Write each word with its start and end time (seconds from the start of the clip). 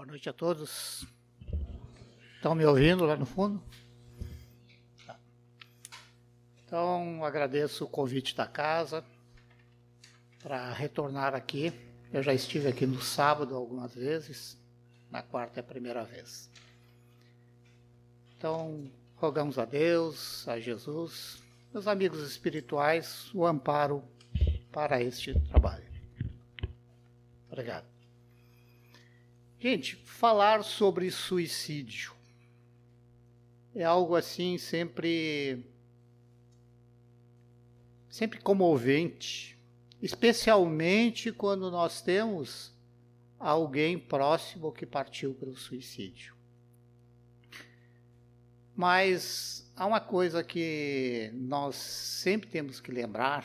Boa 0.00 0.08
noite 0.08 0.30
a 0.30 0.32
todos. 0.32 1.06
Estão 2.36 2.54
me 2.54 2.64
ouvindo 2.64 3.04
lá 3.04 3.16
no 3.16 3.26
fundo? 3.26 3.62
Tá. 5.04 5.20
Então, 6.64 7.22
agradeço 7.22 7.84
o 7.84 7.86
convite 7.86 8.34
da 8.34 8.46
casa 8.46 9.04
para 10.42 10.72
retornar 10.72 11.34
aqui. 11.34 11.70
Eu 12.10 12.22
já 12.22 12.32
estive 12.32 12.66
aqui 12.66 12.86
no 12.86 13.02
sábado 13.02 13.54
algumas 13.54 13.94
vezes, 13.94 14.58
na 15.10 15.20
quarta 15.22 15.60
é 15.60 15.62
a 15.62 15.64
primeira 15.64 16.02
vez. 16.02 16.50
Então, 18.38 18.90
rogamos 19.16 19.58
a 19.58 19.66
Deus, 19.66 20.48
a 20.48 20.58
Jesus, 20.58 21.42
meus 21.74 21.86
amigos 21.86 22.26
espirituais, 22.26 23.30
o 23.34 23.44
amparo 23.44 24.02
para 24.72 25.02
este 25.02 25.38
trabalho. 25.40 25.84
Obrigado. 27.48 27.99
Gente, 29.60 29.94
falar 30.06 30.64
sobre 30.64 31.10
suicídio 31.10 32.14
é 33.74 33.84
algo 33.84 34.16
assim 34.16 34.56
sempre 34.56 35.62
sempre 38.08 38.40
comovente, 38.40 39.58
especialmente 40.00 41.30
quando 41.30 41.70
nós 41.70 42.00
temos 42.00 42.74
alguém 43.38 43.98
próximo 43.98 44.72
que 44.72 44.86
partiu 44.86 45.34
pelo 45.34 45.54
suicídio. 45.54 46.34
Mas 48.74 49.70
há 49.76 49.84
uma 49.84 50.00
coisa 50.00 50.42
que 50.42 51.30
nós 51.34 51.76
sempre 51.76 52.48
temos 52.48 52.80
que 52.80 52.90
lembrar 52.90 53.44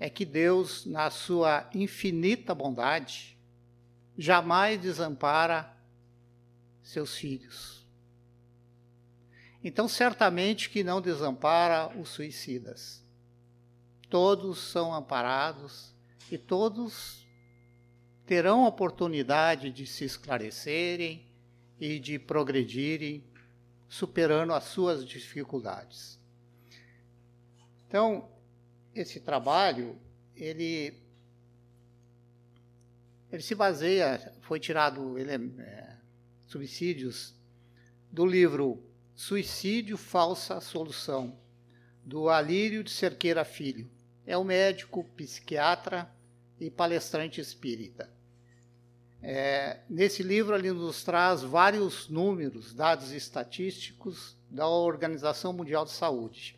é 0.00 0.10
que 0.10 0.24
Deus, 0.24 0.84
na 0.84 1.10
sua 1.10 1.70
infinita 1.72 2.52
bondade, 2.56 3.37
jamais 4.18 4.80
desampara 4.80 5.72
seus 6.82 7.14
filhos. 7.14 7.86
Então, 9.62 9.86
certamente 9.86 10.68
que 10.68 10.82
não 10.82 11.00
desampara 11.00 11.96
os 11.96 12.08
suicidas. 12.08 13.04
Todos 14.10 14.58
são 14.58 14.92
amparados 14.92 15.94
e 16.30 16.36
todos 16.36 17.26
terão 18.26 18.66
oportunidade 18.66 19.70
de 19.70 19.86
se 19.86 20.04
esclarecerem 20.04 21.26
e 21.80 21.98
de 21.98 22.18
progredirem, 22.18 23.24
superando 23.88 24.52
as 24.52 24.64
suas 24.64 25.04
dificuldades. 25.06 26.18
Então, 27.86 28.28
esse 28.94 29.20
trabalho, 29.20 29.98
ele 30.34 31.07
ele 33.30 33.42
se 33.42 33.54
baseia, 33.54 34.32
foi 34.42 34.58
tirado 34.58 35.18
ele, 35.18 35.32
é, 35.32 35.96
subsídios 36.46 37.34
do 38.10 38.24
livro 38.24 38.82
Suicídio 39.14 39.96
Falsa 39.96 40.60
Solução, 40.60 41.38
do 42.04 42.28
Alírio 42.28 42.82
de 42.82 42.90
Cerqueira 42.90 43.44
Filho. 43.44 43.90
É 44.26 44.36
um 44.38 44.44
médico, 44.44 45.04
psiquiatra 45.16 46.10
e 46.58 46.70
palestrante 46.70 47.40
espírita. 47.40 48.10
É, 49.20 49.80
nesse 49.90 50.22
livro 50.22 50.54
ele 50.54 50.70
nos 50.70 51.02
traz 51.02 51.42
vários 51.42 52.08
números, 52.08 52.72
dados 52.72 53.10
estatísticos 53.10 54.36
da 54.48 54.66
Organização 54.68 55.52
Mundial 55.52 55.84
de 55.84 55.90
Saúde. 55.90 56.57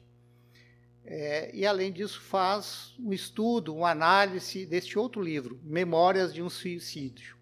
É, 1.04 1.50
e, 1.54 1.66
além 1.66 1.92
disso, 1.92 2.20
faz 2.20 2.94
um 2.98 3.12
estudo, 3.12 3.74
uma 3.74 3.90
análise 3.90 4.66
deste 4.66 4.98
outro 4.98 5.22
livro, 5.22 5.58
Memórias 5.62 6.32
de 6.32 6.42
um 6.42 6.50
Suicídio, 6.50 7.36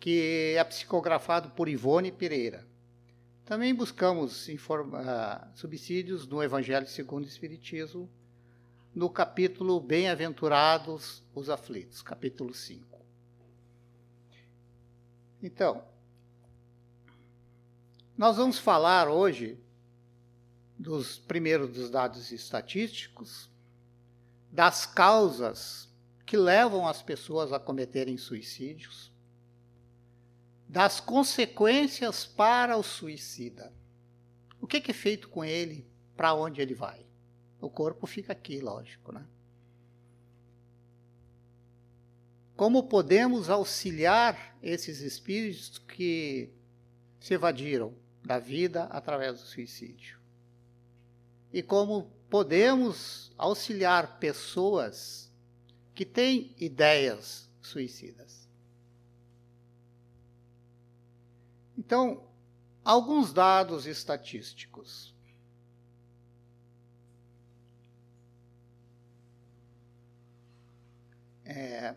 que 0.00 0.54
é 0.56 0.64
psicografado 0.64 1.50
por 1.50 1.68
Ivone 1.68 2.10
Pereira. 2.10 2.66
Também 3.44 3.74
buscamos 3.74 4.48
uh, 4.48 4.54
subsídios 5.54 6.26
no 6.26 6.42
Evangelho 6.42 6.88
segundo 6.88 7.24
o 7.24 7.28
Espiritismo, 7.28 8.10
no 8.92 9.10
capítulo 9.10 9.78
Bem-aventurados 9.78 11.22
os 11.34 11.50
aflitos, 11.50 12.02
capítulo 12.02 12.52
5. 12.52 12.98
Então, 15.42 15.84
nós 18.16 18.38
vamos 18.38 18.58
falar 18.58 19.08
hoje 19.08 19.58
dos 20.78 21.18
primeiro 21.18 21.66
dos 21.66 21.90
dados 21.90 22.30
estatísticos, 22.30 23.50
das 24.50 24.86
causas 24.86 25.88
que 26.24 26.36
levam 26.36 26.86
as 26.86 27.02
pessoas 27.02 27.52
a 27.52 27.58
cometerem 27.58 28.16
suicídios, 28.18 29.12
das 30.68 31.00
consequências 31.00 32.26
para 32.26 32.76
o 32.76 32.82
suicida. 32.82 33.72
O 34.60 34.66
que 34.66 34.90
é 34.90 34.94
feito 34.94 35.28
com 35.28 35.44
ele? 35.44 35.86
Para 36.16 36.34
onde 36.34 36.60
ele 36.60 36.74
vai? 36.74 37.06
O 37.60 37.70
corpo 37.70 38.06
fica 38.06 38.32
aqui, 38.32 38.60
lógico, 38.60 39.12
né? 39.12 39.24
Como 42.56 42.84
podemos 42.84 43.50
auxiliar 43.50 44.56
esses 44.62 45.00
espíritos 45.00 45.78
que 45.78 46.50
se 47.20 47.34
evadiram 47.34 47.94
da 48.24 48.38
vida 48.38 48.84
através 48.84 49.40
do 49.40 49.46
suicídio? 49.46 50.18
E 51.52 51.62
como 51.62 52.10
podemos 52.28 53.32
auxiliar 53.36 54.18
pessoas 54.18 55.32
que 55.94 56.04
têm 56.04 56.54
ideias 56.58 57.48
suicidas. 57.62 58.48
Então, 61.78 62.28
alguns 62.84 63.32
dados 63.32 63.86
estatísticos. 63.86 65.14
É, 71.44 71.94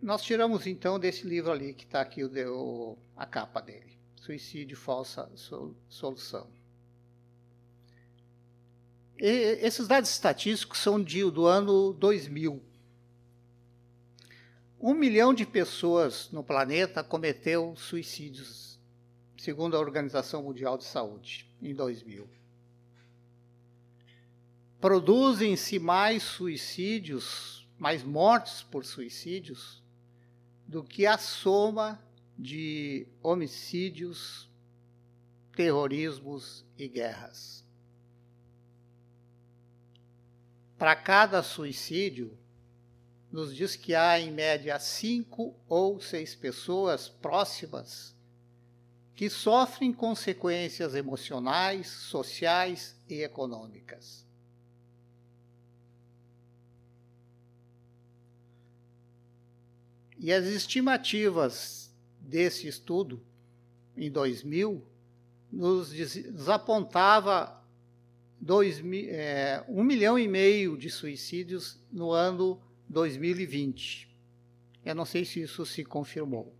nós 0.00 0.22
tiramos 0.22 0.66
então 0.66 0.98
desse 0.98 1.26
livro 1.26 1.52
ali 1.52 1.74
que 1.74 1.84
está 1.84 2.00
aqui 2.00 2.24
o, 2.24 2.96
a 3.14 3.26
capa 3.26 3.60
dele 3.60 3.99
suicídio 4.30 4.76
falsa 4.76 5.28
solução. 5.88 6.46
E 9.18 9.58
esses 9.60 9.88
dados 9.88 10.08
estatísticos 10.08 10.78
são 10.78 11.02
de, 11.02 11.28
do 11.30 11.46
ano 11.46 11.92
2000. 11.94 12.62
Um 14.80 14.94
milhão 14.94 15.34
de 15.34 15.44
pessoas 15.44 16.30
no 16.30 16.44
planeta 16.44 17.02
cometeu 17.02 17.74
suicídios, 17.76 18.78
segundo 19.36 19.76
a 19.76 19.80
Organização 19.80 20.44
Mundial 20.44 20.78
de 20.78 20.84
Saúde, 20.84 21.50
em 21.60 21.74
2000. 21.74 22.28
Produzem-se 24.80 25.78
mais 25.78 26.22
suicídios, 26.22 27.68
mais 27.76 28.02
mortes 28.04 28.62
por 28.62 28.86
suicídios, 28.86 29.82
do 30.66 30.84
que 30.84 31.04
a 31.04 31.18
soma 31.18 32.00
de 32.40 33.06
homicídios, 33.22 34.50
terrorismos 35.54 36.64
e 36.78 36.88
guerras. 36.88 37.62
Para 40.78 40.96
cada 40.96 41.42
suicídio, 41.42 42.34
nos 43.30 43.54
diz 43.54 43.76
que 43.76 43.94
há 43.94 44.18
em 44.18 44.32
média 44.32 44.78
cinco 44.78 45.54
ou 45.68 46.00
seis 46.00 46.34
pessoas 46.34 47.10
próximas 47.10 48.16
que 49.14 49.28
sofrem 49.28 49.92
consequências 49.92 50.94
emocionais, 50.94 51.88
sociais 51.88 52.96
e 53.06 53.22
econômicas. 53.22 54.26
E 60.18 60.32
as 60.32 60.46
estimativas 60.46 61.79
desse 62.30 62.68
estudo, 62.68 63.20
em 63.96 64.10
2000, 64.10 64.82
nos, 65.50 65.92
nos 65.92 66.48
apontava 66.48 67.60
dois, 68.40 68.80
é, 69.08 69.62
um 69.68 69.82
milhão 69.82 70.18
e 70.18 70.28
meio 70.28 70.78
de 70.78 70.88
suicídios 70.88 71.78
no 71.92 72.12
ano 72.12 72.60
2020. 72.88 74.08
Eu 74.84 74.94
não 74.94 75.04
sei 75.04 75.24
se 75.24 75.42
isso 75.42 75.66
se 75.66 75.84
confirmou. 75.84 76.54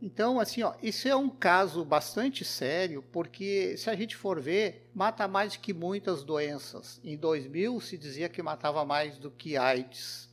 Então, 0.00 0.38
assim, 0.38 0.62
ó, 0.62 0.74
isso 0.80 1.08
é 1.08 1.16
um 1.16 1.28
caso 1.28 1.84
bastante 1.84 2.44
sério, 2.44 3.02
porque 3.10 3.76
se 3.76 3.90
a 3.90 3.96
gente 3.96 4.14
for 4.14 4.40
ver, 4.40 4.88
mata 4.94 5.26
mais 5.26 5.56
que 5.56 5.72
muitas 5.72 6.22
doenças. 6.22 7.00
Em 7.02 7.16
2000 7.16 7.80
se 7.80 7.98
dizia 7.98 8.28
que 8.28 8.40
matava 8.40 8.84
mais 8.84 9.18
do 9.18 9.28
que 9.28 9.56
AIDS. 9.56 10.27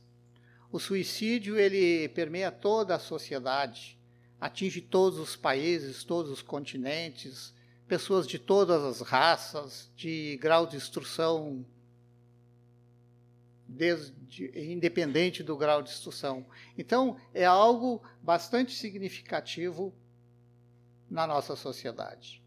O 0.70 0.78
suicídio 0.78 1.58
ele 1.58 2.08
permeia 2.08 2.50
toda 2.50 2.94
a 2.94 2.98
sociedade, 2.98 3.98
atinge 4.40 4.80
todos 4.80 5.18
os 5.18 5.36
países, 5.36 6.04
todos 6.04 6.30
os 6.30 6.42
continentes, 6.42 7.54
pessoas 7.86 8.26
de 8.26 8.38
todas 8.38 8.82
as 8.82 9.00
raças, 9.00 9.90
de 9.96 10.36
grau 10.38 10.66
de 10.66 10.76
instrução 10.76 11.64
desde, 13.68 14.50
independente 14.54 15.42
do 15.42 15.56
grau 15.56 15.82
de 15.82 15.90
instrução. 15.90 16.46
Então, 16.76 17.18
é 17.34 17.44
algo 17.44 18.02
bastante 18.22 18.74
significativo 18.74 19.94
na 21.10 21.26
nossa 21.26 21.56
sociedade. 21.56 22.42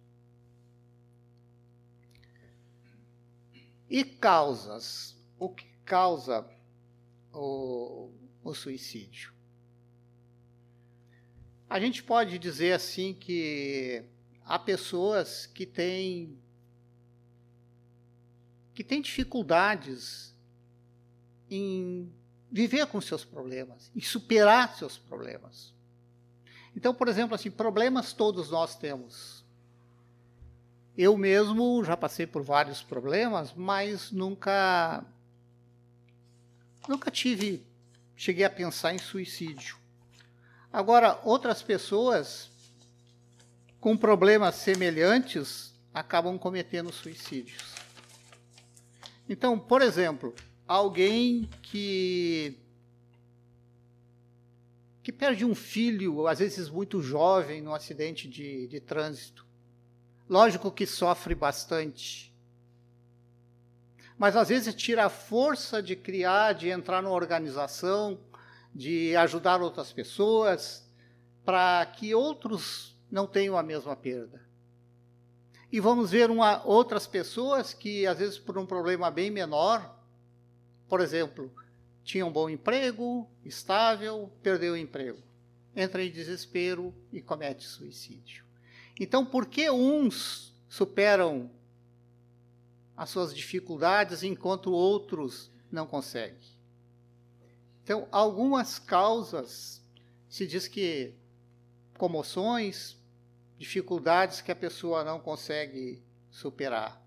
E 3.89 4.03
causas? 4.03 5.17
O 5.37 5.49
que 5.49 5.65
causa 5.85 6.47
o, 7.33 8.11
o 8.43 8.53
suicídio? 8.53 9.33
A 11.69 11.79
gente 11.79 12.01
pode 12.01 12.39
dizer 12.39 12.73
assim 12.73 13.13
que 13.13 14.03
há 14.43 14.57
pessoas 14.57 15.45
que 15.45 15.65
têm 15.65 16.37
que 18.73 18.83
têm 18.83 19.01
dificuldades 19.01 20.33
em 21.49 22.11
viver 22.49 22.87
com 22.87 23.01
seus 23.01 23.25
problemas, 23.25 23.91
em 23.95 24.01
superar 24.01 24.75
seus 24.75 24.97
problemas. 24.97 25.73
Então, 26.75 26.93
por 26.93 27.07
exemplo, 27.07 27.35
assim, 27.35 27.51
problemas 27.51 28.13
todos 28.13 28.49
nós 28.49 28.75
temos. 28.75 29.43
Eu 30.97 31.17
mesmo 31.17 31.83
já 31.83 31.95
passei 31.97 32.25
por 32.25 32.41
vários 32.41 32.81
problemas, 32.81 33.53
mas 33.53 34.11
nunca 34.11 35.05
nunca 36.89 37.11
tive 37.11 37.63
cheguei 38.15 38.43
a 38.43 38.49
pensar 38.49 38.93
em 38.93 38.97
suicídio. 38.97 39.77
Agora, 40.73 41.21
outras 41.23 41.61
pessoas 41.61 42.49
com 43.79 43.95
problemas 43.95 44.55
semelhantes 44.55 45.73
acabam 45.93 46.37
cometendo 46.37 46.91
suicídios. 46.91 47.75
Então, 49.27 49.57
por 49.57 49.81
exemplo, 49.81 50.35
alguém 50.67 51.49
que 51.61 52.57
que 55.01 55.13
perde 55.13 55.45
um 55.45 55.55
filho, 55.55 56.27
às 56.27 56.39
vezes 56.39 56.69
muito 56.69 57.01
jovem, 57.01 57.61
num 57.61 57.73
acidente 57.73 58.27
de, 58.27 58.67
de 58.67 58.79
trânsito. 58.79 59.45
Lógico 60.27 60.71
que 60.71 60.85
sofre 60.85 61.33
bastante. 61.33 62.28
Mas 64.19 64.35
às 64.35 64.49
vezes 64.49 64.75
tira 64.75 65.05
a 65.05 65.09
força 65.09 65.81
de 65.81 65.95
criar, 65.95 66.51
de 66.51 66.67
entrar 66.67 67.01
numa 67.01 67.15
organização, 67.15 68.19
de 68.75 69.15
ajudar 69.15 69.61
outras 69.61 69.93
pessoas, 69.93 70.85
para 71.45 71.85
que 71.85 72.13
outros 72.13 72.99
não 73.09 73.25
tenham 73.25 73.57
a 73.57 73.63
mesma 73.63 73.95
perda. 73.95 74.45
E 75.71 75.79
vamos 75.79 76.11
ver 76.11 76.29
uma, 76.29 76.61
outras 76.65 77.07
pessoas 77.07 77.73
que, 77.73 78.05
às 78.05 78.17
vezes, 78.19 78.37
por 78.37 78.57
um 78.57 78.65
problema 78.65 79.09
bem 79.09 79.31
menor, 79.31 79.97
por 80.89 80.99
exemplo, 80.99 81.49
tinha 82.03 82.25
um 82.25 82.31
bom 82.31 82.49
emprego, 82.49 83.25
estável, 83.45 84.29
perdeu 84.43 84.73
o 84.73 84.77
emprego, 84.77 85.19
entra 85.73 86.03
em 86.03 86.11
desespero 86.11 86.93
e 87.13 87.21
comete 87.21 87.63
suicídio. 87.63 88.43
Então, 88.99 89.25
por 89.25 89.45
que 89.45 89.69
uns 89.71 90.53
superam 90.67 91.49
as 92.99 93.09
suas 93.09 93.33
dificuldades 93.33 94.23
enquanto 94.23 94.73
outros 94.73 95.49
não 95.71 95.87
conseguem? 95.87 96.37
Então, 97.81 98.05
algumas 98.11 98.77
causas 98.77 99.81
se 100.27 100.45
diz 100.45 100.67
que 100.67 101.13
comoções, 101.97 102.97
dificuldades 103.57 104.41
que 104.41 104.51
a 104.51 104.55
pessoa 104.55 105.01
não 105.05 105.17
consegue 105.17 106.03
superar. 106.29 107.01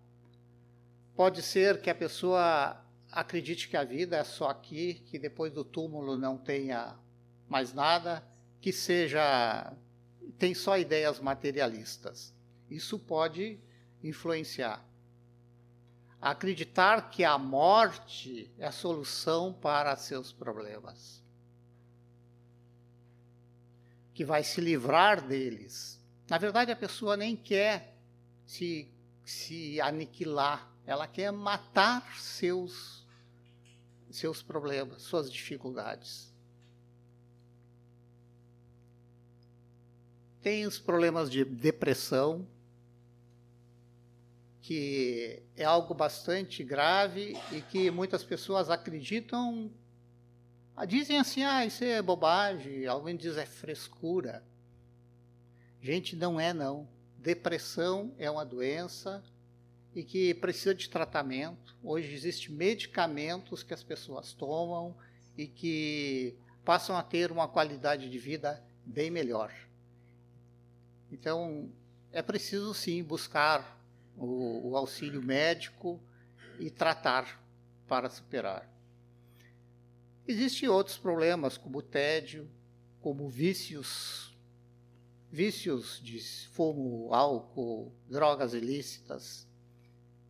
Pode 1.15 1.43
ser 1.43 1.83
que 1.83 1.91
a 1.91 1.95
pessoa 1.95 2.83
acredite 3.11 3.69
que 3.69 3.77
a 3.77 3.85
vida 3.85 4.17
é 4.17 4.25
só 4.25 4.49
aqui, 4.49 4.95
que 4.95 5.19
depois 5.19 5.53
do 5.53 5.63
túmulo 5.63 6.17
não 6.17 6.39
tenha 6.39 6.99
mais 7.47 7.75
nada, 7.75 8.27
que 8.63 8.73
seja 8.73 9.77
tem 10.39 10.55
só 10.55 10.79
ideias 10.79 11.21
materialistas. 11.21 12.35
Isso 12.71 12.99
pode 12.99 13.61
influenciar. 14.03 14.83
Acreditar 16.23 17.11
que 17.11 17.25
a 17.25 17.37
morte 17.37 18.49
é 18.57 18.67
a 18.67 18.73
solução 18.73 19.53
para 19.53 19.95
seus 19.97 20.33
problemas. 20.33 21.23
Que 24.15 24.25
vai 24.25 24.45
se 24.45 24.61
livrar 24.61 25.21
deles. 25.21 26.01
Na 26.31 26.39
verdade, 26.39 26.71
a 26.71 26.77
pessoa 26.77 27.17
nem 27.17 27.37
quer 27.37 27.99
se, 28.47 28.89
se 29.25 29.81
aniquilar, 29.81 30.71
ela 30.87 31.07
quer 31.07 31.33
matar 31.33 32.17
seus 32.17 33.03
seus 34.13 34.43
problemas, 34.43 35.03
suas 35.03 35.33
dificuldades. 35.33 36.33
Tem 40.43 40.67
os 40.67 40.79
problemas 40.79 41.31
de 41.31 41.45
depressão, 41.45 42.47
que 44.63 45.43
é 45.57 45.65
algo 45.65 45.93
bastante 45.93 46.63
grave 46.63 47.37
e 47.51 47.61
que 47.61 47.91
muitas 47.91 48.23
pessoas 48.23 48.71
acreditam, 48.71 49.73
dizem 50.87 51.19
assim, 51.19 51.43
ah, 51.43 51.67
isso 51.67 51.83
é 51.83 52.01
bobagem, 52.01 52.87
alguém 52.87 53.17
diz 53.17 53.37
é 53.37 53.45
frescura. 53.45 54.45
Gente, 55.81 56.15
não 56.15 56.39
é 56.39 56.55
não. 56.55 56.89
Depressão 57.19 58.15
é 58.17 58.31
uma 58.31 58.45
doença 58.45 59.23
e 59.97 60.05
que 60.05 60.33
precisa 60.35 60.73
de 60.73 60.89
tratamento. 60.89 61.77
Hoje 61.83 62.15
existem 62.15 62.55
medicamentos 62.55 63.65
que 63.65 63.75
as 63.75 63.83
pessoas 63.83 64.33
tomam 64.33 64.97
e 65.37 65.49
que 65.49 66.37
passam 66.65 66.97
a 66.97 67.03
ter 67.03 67.33
uma 67.33 67.49
qualidade 67.49 68.09
de 68.09 68.19
vida 68.19 68.63
bem 68.87 69.11
melhor. 69.11 69.53
Então, 71.11 71.69
é 72.13 72.23
preciso 72.23 72.73
sim 72.73 73.03
buscar 73.03 73.82
o, 74.17 74.71
o 74.71 74.77
auxílio 74.77 75.23
médico 75.23 76.01
e 76.59 76.71
tratar 76.71 77.43
para 77.89 78.09
superar. 78.09 78.71
Existem 80.27 80.69
outros 80.69 80.97
problemas, 80.97 81.57
como 81.57 81.83
tédio, 81.83 82.49
como 83.01 83.29
vícios, 83.29 84.37
vícios 85.31 86.01
de 86.03 86.21
fumo, 86.53 87.13
álcool, 87.13 87.93
drogas 88.09 88.55
ilícitas, 88.55 89.49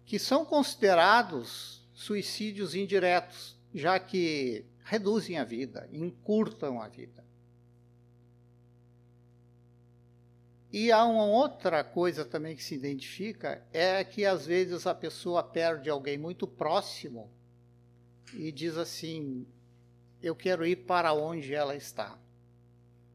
que 0.05 0.19
são 0.19 0.44
considerados 0.44 1.87
suicídios 1.93 2.75
indiretos, 2.75 3.56
já 3.75 3.99
que 4.00 4.64
reduzem 4.85 5.38
a 5.38 5.44
vida, 5.44 5.88
encurtam 5.93 6.80
a 6.80 6.88
vida. 6.88 7.25
E 10.73 10.91
há 10.91 11.05
uma 11.05 11.26
outra 11.26 11.85
coisa 11.85 12.25
também 12.25 12.57
que 12.57 12.64
se 12.64 12.75
identifica, 12.75 13.62
é 13.75 14.02
que 14.02 14.25
às 14.25 14.47
vezes 14.47 14.87
a 14.87 14.95
pessoa 14.95 15.43
perde 15.43 15.91
alguém 15.91 16.17
muito 16.17 16.47
próximo 16.47 17.31
e 18.33 18.50
diz 18.50 18.79
assim: 18.79 19.47
Eu 20.23 20.35
quero 20.35 20.64
ir 20.64 20.76
para 20.76 21.12
onde 21.12 21.55
ela 21.55 21.76
está. 21.76 22.19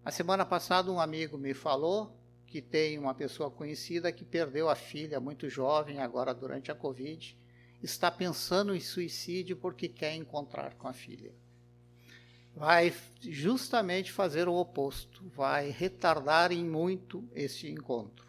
A 0.06 0.12
semana 0.12 0.46
passada, 0.46 0.92
um 0.92 1.00
amigo 1.00 1.36
me 1.36 1.56
falou 1.56 2.16
que 2.46 2.62
tem 2.62 2.98
uma 3.00 3.16
pessoa 3.16 3.50
conhecida 3.50 4.12
que 4.12 4.24
perdeu 4.24 4.70
a 4.70 4.76
filha 4.76 5.20
muito 5.20 5.50
jovem, 5.50 6.00
agora 6.00 6.36
durante 6.36 6.72
a 6.72 6.76
Covid, 6.76 7.36
está 7.82 8.12
pensando 8.12 8.76
em 8.76 8.80
suicídio 8.80 9.58
porque 9.58 9.90
quer 9.90 10.14
encontrar 10.14 10.76
com 10.76 10.88
a 10.88 10.94
filha. 10.94 11.34
Vai 12.58 12.92
justamente 13.22 14.12
fazer 14.12 14.48
o 14.48 14.56
oposto, 14.56 15.24
vai 15.36 15.70
retardar 15.70 16.52
em 16.52 16.66
muito 16.66 17.24
esse 17.36 17.70
encontro. 17.70 18.26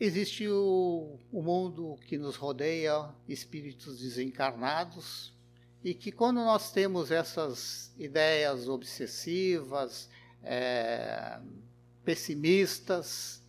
Existe 0.00 0.48
o, 0.48 1.18
o 1.30 1.42
mundo 1.42 1.98
que 2.08 2.16
nos 2.16 2.36
rodeia, 2.36 3.10
espíritos 3.28 3.98
desencarnados, 3.98 5.34
e 5.84 5.92
que 5.92 6.10
quando 6.10 6.36
nós 6.36 6.72
temos 6.72 7.10
essas 7.10 7.92
ideias 7.98 8.66
obsessivas, 8.66 10.08
é, 10.42 11.38
pessimistas, 12.02 13.42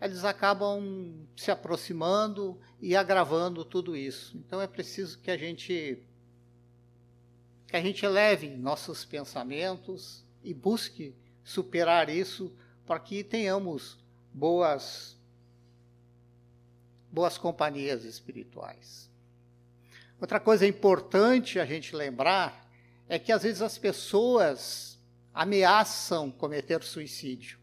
eles 0.00 0.24
acabam 0.24 1.24
se 1.36 1.52
aproximando 1.52 2.60
e 2.80 2.96
agravando 2.96 3.64
tudo 3.64 3.96
isso. 3.96 4.36
Então 4.38 4.60
é 4.60 4.66
preciso 4.66 5.20
que 5.20 5.30
a 5.30 5.36
gente 5.36 6.04
que 7.66 7.76
a 7.76 7.80
gente 7.80 8.04
eleve 8.04 8.48
nossos 8.48 9.04
pensamentos 9.04 10.24
e 10.42 10.54
busque 10.54 11.14
superar 11.42 12.08
isso 12.08 12.52
para 12.86 13.00
que 13.00 13.24
tenhamos 13.24 13.98
boas 14.32 15.16
boas 17.10 17.38
companhias 17.38 18.04
espirituais. 18.04 19.10
Outra 20.20 20.38
coisa 20.38 20.66
importante 20.66 21.58
a 21.58 21.64
gente 21.64 21.96
lembrar 21.96 22.68
é 23.08 23.18
que 23.18 23.32
às 23.32 23.42
vezes 23.42 23.62
as 23.62 23.78
pessoas 23.78 24.98
ameaçam 25.32 26.30
cometer 26.30 26.82
suicídio. 26.82 27.58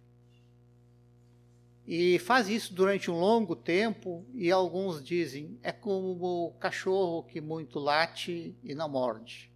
E 1.86 2.17
faz 2.19 2.48
isso 2.48 2.74
durante 2.74 3.12
um 3.12 3.19
longo 3.19 3.55
tempo, 3.55 4.25
e 4.33 4.51
alguns 4.51 5.03
dizem 5.03 5.60
é 5.62 5.72
como 5.72 6.17
o 6.24 6.51
cachorro 6.53 7.24
que 7.24 7.41
muito 7.41 7.77
late 7.77 8.55
e 8.63 8.74
não 8.74 8.88
morde. 8.88 9.52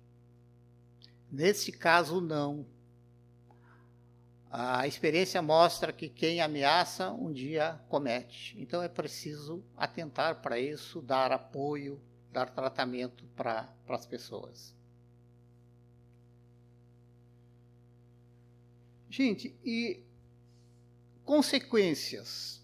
Nesse 1.31 1.72
caso, 1.72 2.22
não. 2.22 2.65
A 4.50 4.88
experiência 4.88 5.41
mostra 5.41 5.91
que 5.91 6.07
quem 6.07 6.39
ameaça 6.39 7.12
um 7.12 7.31
dia 7.31 7.79
comete. 7.89 8.55
Então 8.60 8.81
é 8.81 8.88
preciso 8.88 9.63
atentar 9.75 10.41
para 10.41 10.60
isso, 10.60 11.01
dar 11.01 11.31
apoio, 11.31 12.01
dar 12.31 12.50
tratamento 12.50 13.25
para 13.36 13.69
as 13.89 14.05
pessoas. 14.05 14.74
Gente, 19.10 19.55
e 19.65 20.01
consequências? 21.25 22.62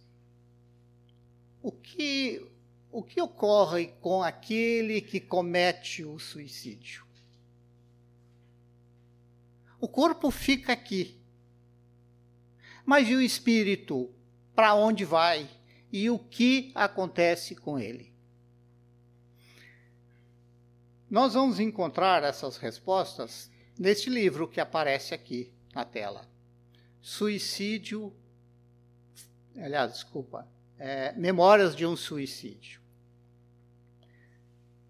O 1.61 1.71
que, 1.71 2.45
o 2.91 3.03
que 3.03 3.21
ocorre 3.21 3.87
com 3.99 4.23
aquele 4.23 5.01
que 5.01 5.19
comete 5.19 6.03
o 6.03 6.17
suicídio? 6.19 7.02
O 9.83 9.87
corpo 9.89 10.31
fica 10.31 10.71
aqui. 10.71 11.19
Mas 12.85 13.09
e 13.09 13.15
o 13.15 13.21
espírito? 13.21 14.15
Para 14.55 14.73
onde 14.75 15.03
vai? 15.03 15.49
E 15.91 16.09
o 16.09 16.17
que 16.17 16.71
acontece 16.73 17.53
com 17.53 17.77
ele? 17.77 18.13
Nós 21.09 21.33
vamos 21.33 21.59
encontrar 21.59 22.23
essas 22.23 22.55
respostas 22.55 23.51
neste 23.77 24.09
livro 24.09 24.47
que 24.47 24.61
aparece 24.61 25.13
aqui 25.13 25.53
na 25.75 25.83
tela. 25.83 26.29
Suicídio. 27.01 28.15
Aliás, 29.53 29.91
desculpa. 29.91 30.47
É, 30.79 31.11
Memórias 31.11 31.75
de 31.75 31.85
um 31.85 31.97
Suicídio. 31.97 32.79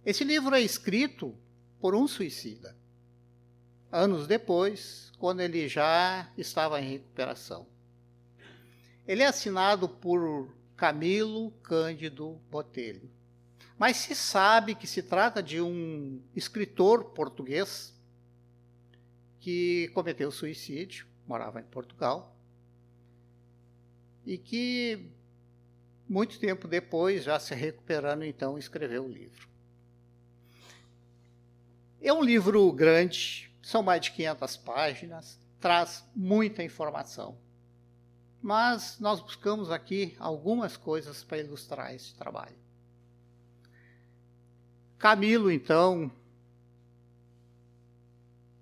Esse 0.05 0.23
livro 0.23 0.53
é 0.53 0.62
escrito 0.62 1.35
por 1.79 1.95
um 1.95 2.07
suicida 2.07 2.83
anos 3.93 4.25
depois, 4.25 5.12
quando 5.19 5.41
ele 5.41 5.69
já 5.69 6.27
estava 6.35 6.81
em 6.81 6.89
recuperação. 6.89 7.67
Ele 9.07 9.21
é 9.21 9.27
assinado 9.27 9.88
por 9.88 10.51
Camilo 10.75 11.51
Cândido 11.62 12.41
Botelho. 12.50 13.07
Mas 13.77 13.97
se 13.97 14.15
sabe 14.15 14.73
que 14.73 14.88
se 14.88 15.03
trata 15.03 15.43
de 15.43 15.62
um 15.62 16.19
escritor 16.35 17.12
português 17.12 17.93
que 19.39 19.89
cometeu 19.93 20.31
suicídio, 20.31 21.05
morava 21.27 21.59
em 21.59 21.65
Portugal, 21.65 22.35
e 24.25 24.38
que 24.38 25.12
muito 26.09 26.39
tempo 26.39 26.67
depois, 26.67 27.23
já 27.23 27.39
se 27.39 27.53
recuperando, 27.53 28.23
então 28.23 28.57
escreveu 28.57 29.05
o 29.05 29.07
livro. 29.07 29.47
É 32.01 32.12
um 32.12 32.23
livro 32.23 32.71
grande, 32.71 33.52
são 33.63 33.82
mais 33.82 34.01
de 34.01 34.12
500 34.12 34.58
páginas, 34.58 35.39
traz 35.60 36.03
muita 36.13 36.62
informação. 36.62 37.38
Mas 38.41 39.00
nós 39.00 39.22
buscamos 39.22 39.72
aqui 39.72 40.15
algumas 40.20 40.75
coisas 40.75 41.24
para 41.24 41.38
ilustrar 41.38 41.96
esse 41.96 42.13
trabalho. 42.13 42.58
Camilo, 45.00 45.50
então, 45.50 46.12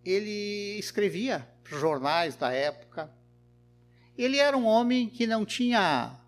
ele 0.06 0.78
escrevia 0.78 1.48
jornais 1.66 2.36
da 2.36 2.52
época. 2.52 3.12
Ele 4.16 4.38
era 4.38 4.56
um 4.56 4.66
homem 4.66 5.10
que 5.10 5.26
não 5.26 5.44
tinha 5.44 6.20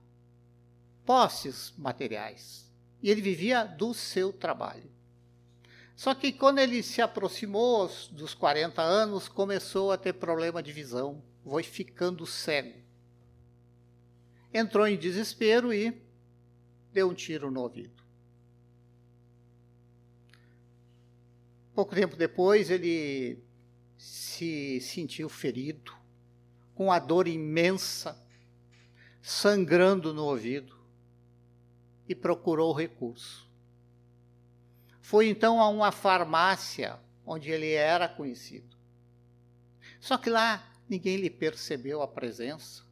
posses 1.06 1.74
materiais. 1.77 2.68
E 3.03 3.10
ele 3.10 3.22
vivia 3.22 3.65
do 3.65 3.94
seu 3.94 4.34
trabalho. 4.34 4.89
Só 5.96 6.14
que 6.16 6.32
quando 6.32 6.60
ele 6.60 6.82
se 6.82 7.02
aproximou 7.02 7.90
dos 8.12 8.34
40 8.34 8.82
anos, 8.82 9.28
começou 9.28 9.92
a 9.92 9.98
ter 9.98 10.14
problema 10.14 10.62
de 10.62 10.72
visão, 10.72 11.24
foi 11.44 11.64
ficando 11.64 12.26
cego. 12.26 12.82
Entrou 14.54 14.88
em 14.88 14.98
desespero 14.98 15.74
e 15.74 16.02
deu 16.92 17.10
um 17.10 17.14
tiro 17.14 17.50
no 17.52 17.62
ouvido. 17.62 18.04
Pouco 21.74 21.96
tempo 21.96 22.16
depois, 22.16 22.70
ele 22.70 23.44
se 23.98 24.80
sentiu 24.82 25.28
ferido, 25.28 25.94
com 26.76 26.92
a 26.92 27.00
dor 27.00 27.28
imensa, 27.28 28.22
sangrando 29.22 30.14
no 30.14 30.26
ouvido, 30.26 30.78
e 32.08 32.14
procurou 32.14 32.74
recurso. 32.74 33.50
Foi 35.03 35.27
então 35.27 35.60
a 35.60 35.67
uma 35.67 35.91
farmácia 35.91 36.98
onde 37.25 37.51
ele 37.51 37.74
era 37.74 38.07
conhecido. 38.07 38.77
Só 40.00 40.17
que 40.17 40.29
lá 40.29 40.65
ninguém 40.88 41.17
lhe 41.17 41.29
percebeu 41.29 42.01
a 42.01 42.07
presença, 42.07 42.83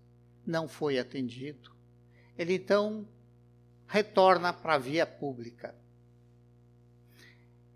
não 0.45 0.67
foi 0.67 0.99
atendido. 0.99 1.71
Ele 2.37 2.55
então 2.55 3.07
retorna 3.87 4.51
para 4.51 4.73
a 4.73 4.77
via 4.77 5.05
pública. 5.05 5.73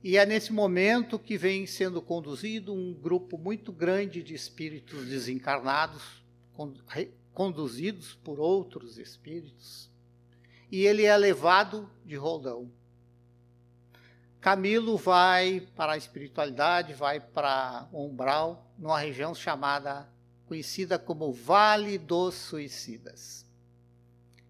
E 0.04 0.18
é 0.18 0.26
nesse 0.26 0.52
momento 0.52 1.18
que 1.18 1.38
vem 1.38 1.66
sendo 1.66 2.02
conduzido 2.02 2.74
um 2.74 2.94
grupo 2.94 3.38
muito 3.38 3.72
grande 3.72 4.22
de 4.22 4.34
espíritos 4.34 5.08
desencarnados, 5.08 6.22
conduzidos 7.34 8.16
por 8.16 8.38
outros 8.38 8.98
espíritos, 8.98 9.90
e 10.70 10.86
ele 10.86 11.06
é 11.06 11.16
levado 11.16 11.90
de 12.06 12.18
roldão. 12.18 12.70
Camilo 14.46 14.96
vai 14.96 15.60
para 15.76 15.94
a 15.94 15.98
espiritualidade, 15.98 16.94
vai 16.94 17.20
para 17.20 17.90
umbral, 17.92 18.72
numa 18.78 19.00
região 19.00 19.34
chamada, 19.34 20.08
conhecida 20.46 21.00
como 21.00 21.34
Vale 21.34 21.98
dos 21.98 22.36
Suicidas. 22.36 23.44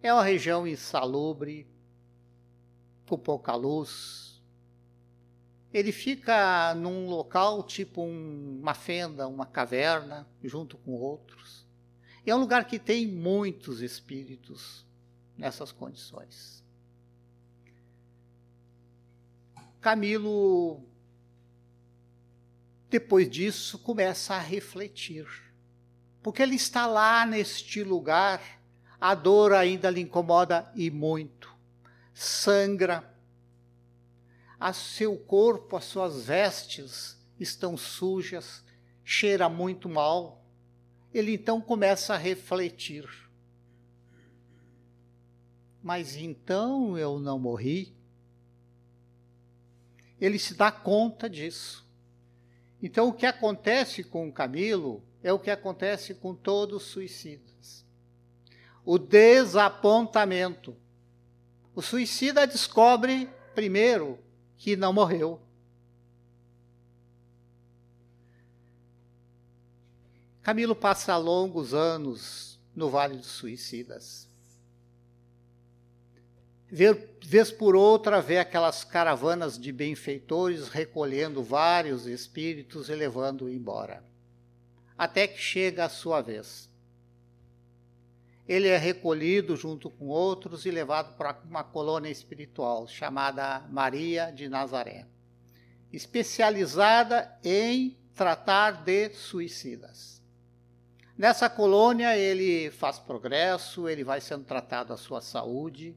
É 0.03 0.11
uma 0.11 0.21
região 0.21 0.67
insalubre, 0.67 1.65
com 3.07 3.17
pouca 3.17 3.55
luz. 3.55 4.43
Ele 5.73 5.93
fica 5.93 6.75
num 6.75 7.07
local 7.07 7.63
tipo 7.63 8.03
um, 8.03 8.59
uma 8.59 8.73
fenda, 8.73 9.29
uma 9.29 9.45
caverna, 9.45 10.27
junto 10.43 10.75
com 10.75 10.91
outros. 10.91 11.65
E 12.25 12.29
é 12.29 12.35
um 12.35 12.39
lugar 12.39 12.67
que 12.67 12.77
tem 12.77 13.07
muitos 13.07 13.79
espíritos 13.79 14.85
nessas 15.37 15.71
condições. 15.71 16.64
Camilo, 19.85 20.81
depois 22.89 23.29
disso, 23.29 23.77
começa 23.77 24.33
a 24.33 24.39
refletir. 24.39 25.27
Porque 26.23 26.41
ele 26.41 26.55
está 26.55 26.87
lá 26.87 27.23
neste 27.23 27.83
lugar, 27.83 28.41
a 28.99 29.13
dor 29.13 29.53
ainda 29.53 29.91
lhe 29.91 30.01
incomoda 30.01 30.71
e 30.73 30.89
muito. 30.89 31.55
Sangra. 32.15 33.15
A 34.59 34.73
seu 34.73 35.15
corpo, 35.19 35.77
as 35.77 35.85
suas 35.85 36.25
vestes 36.25 37.23
estão 37.39 37.77
sujas, 37.77 38.63
cheira 39.03 39.47
muito 39.47 39.87
mal. 39.87 40.43
Ele 41.13 41.35
então 41.35 41.61
começa 41.61 42.15
a 42.15 42.17
refletir. 42.17 43.07
Mas 45.83 46.15
então 46.15 46.97
eu 46.97 47.19
não 47.19 47.37
morri? 47.37 47.95
Ele 50.19 50.39
se 50.39 50.53
dá 50.53 50.71
conta 50.71 51.29
disso. 51.29 51.85
Então, 52.81 53.07
o 53.07 53.13
que 53.13 53.25
acontece 53.25 54.03
com 54.03 54.31
Camilo 54.31 55.03
é 55.23 55.31
o 55.33 55.39
que 55.39 55.49
acontece 55.49 56.13
com 56.13 56.35
todos 56.35 56.83
os 56.83 56.89
suicidas. 56.89 57.85
O 58.83 58.97
desapontamento. 58.97 60.75
O 61.73 61.81
suicida 61.81 62.45
descobre, 62.45 63.29
primeiro, 63.53 64.19
que 64.57 64.75
não 64.75 64.93
morreu. 64.93 65.41
Camilo 70.41 70.75
passa 70.75 71.17
longos 71.17 71.73
anos 71.73 72.59
no 72.75 72.89
Vale 72.89 73.17
dos 73.17 73.25
Suicidas 73.25 74.29
vez 77.25 77.51
por 77.51 77.75
outra 77.75 78.21
vê 78.21 78.37
aquelas 78.37 78.83
caravanas 78.83 79.57
de 79.57 79.71
benfeitores 79.71 80.67
recolhendo 80.67 81.43
vários 81.43 82.05
espíritos 82.05 82.87
e 82.87 82.95
levando 82.95 83.49
embora. 83.49 84.03
Até 84.97 85.27
que 85.27 85.39
chega 85.39 85.85
a 85.85 85.89
sua 85.89 86.21
vez. 86.21 86.69
Ele 88.47 88.67
é 88.67 88.77
recolhido 88.77 89.57
junto 89.57 89.89
com 89.89 90.05
outros 90.05 90.65
e 90.65 90.71
levado 90.71 91.17
para 91.17 91.41
uma 91.49 91.63
colônia 91.63 92.09
espiritual 92.09 92.87
chamada 92.87 93.61
Maria 93.71 94.31
de 94.31 94.47
Nazaré, 94.47 95.07
especializada 95.91 97.35
em 97.43 97.97
tratar 98.13 98.83
de 98.83 99.09
suicidas. 99.09 100.21
Nessa 101.17 101.49
colônia 101.49 102.15
ele 102.15 102.69
faz 102.69 102.99
progresso, 102.99 103.89
ele 103.89 104.03
vai 104.03 104.21
sendo 104.21 104.43
tratado 104.43 104.93
a 104.93 104.97
sua 104.97 105.21
saúde, 105.21 105.95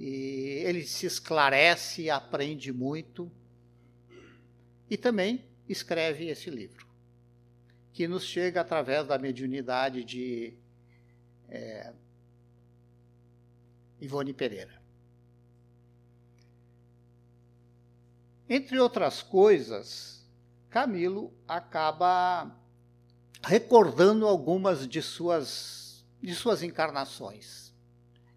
e 0.00 0.62
ele 0.64 0.82
se 0.86 1.04
esclarece, 1.04 2.08
aprende 2.08 2.72
muito 2.72 3.30
e 4.88 4.96
também 4.96 5.44
escreve 5.68 6.28
esse 6.28 6.48
livro, 6.48 6.86
que 7.92 8.08
nos 8.08 8.24
chega 8.24 8.62
através 8.62 9.06
da 9.06 9.18
mediunidade 9.18 10.02
de 10.02 10.54
é, 11.50 11.92
Ivone 14.00 14.32
Pereira. 14.32 14.80
Entre 18.48 18.78
outras 18.78 19.22
coisas, 19.22 20.26
Camilo 20.70 21.30
acaba 21.46 22.58
recordando 23.42 24.26
algumas 24.26 24.88
de 24.88 25.02
suas, 25.02 26.06
de 26.22 26.34
suas 26.34 26.62
encarnações. 26.62 27.74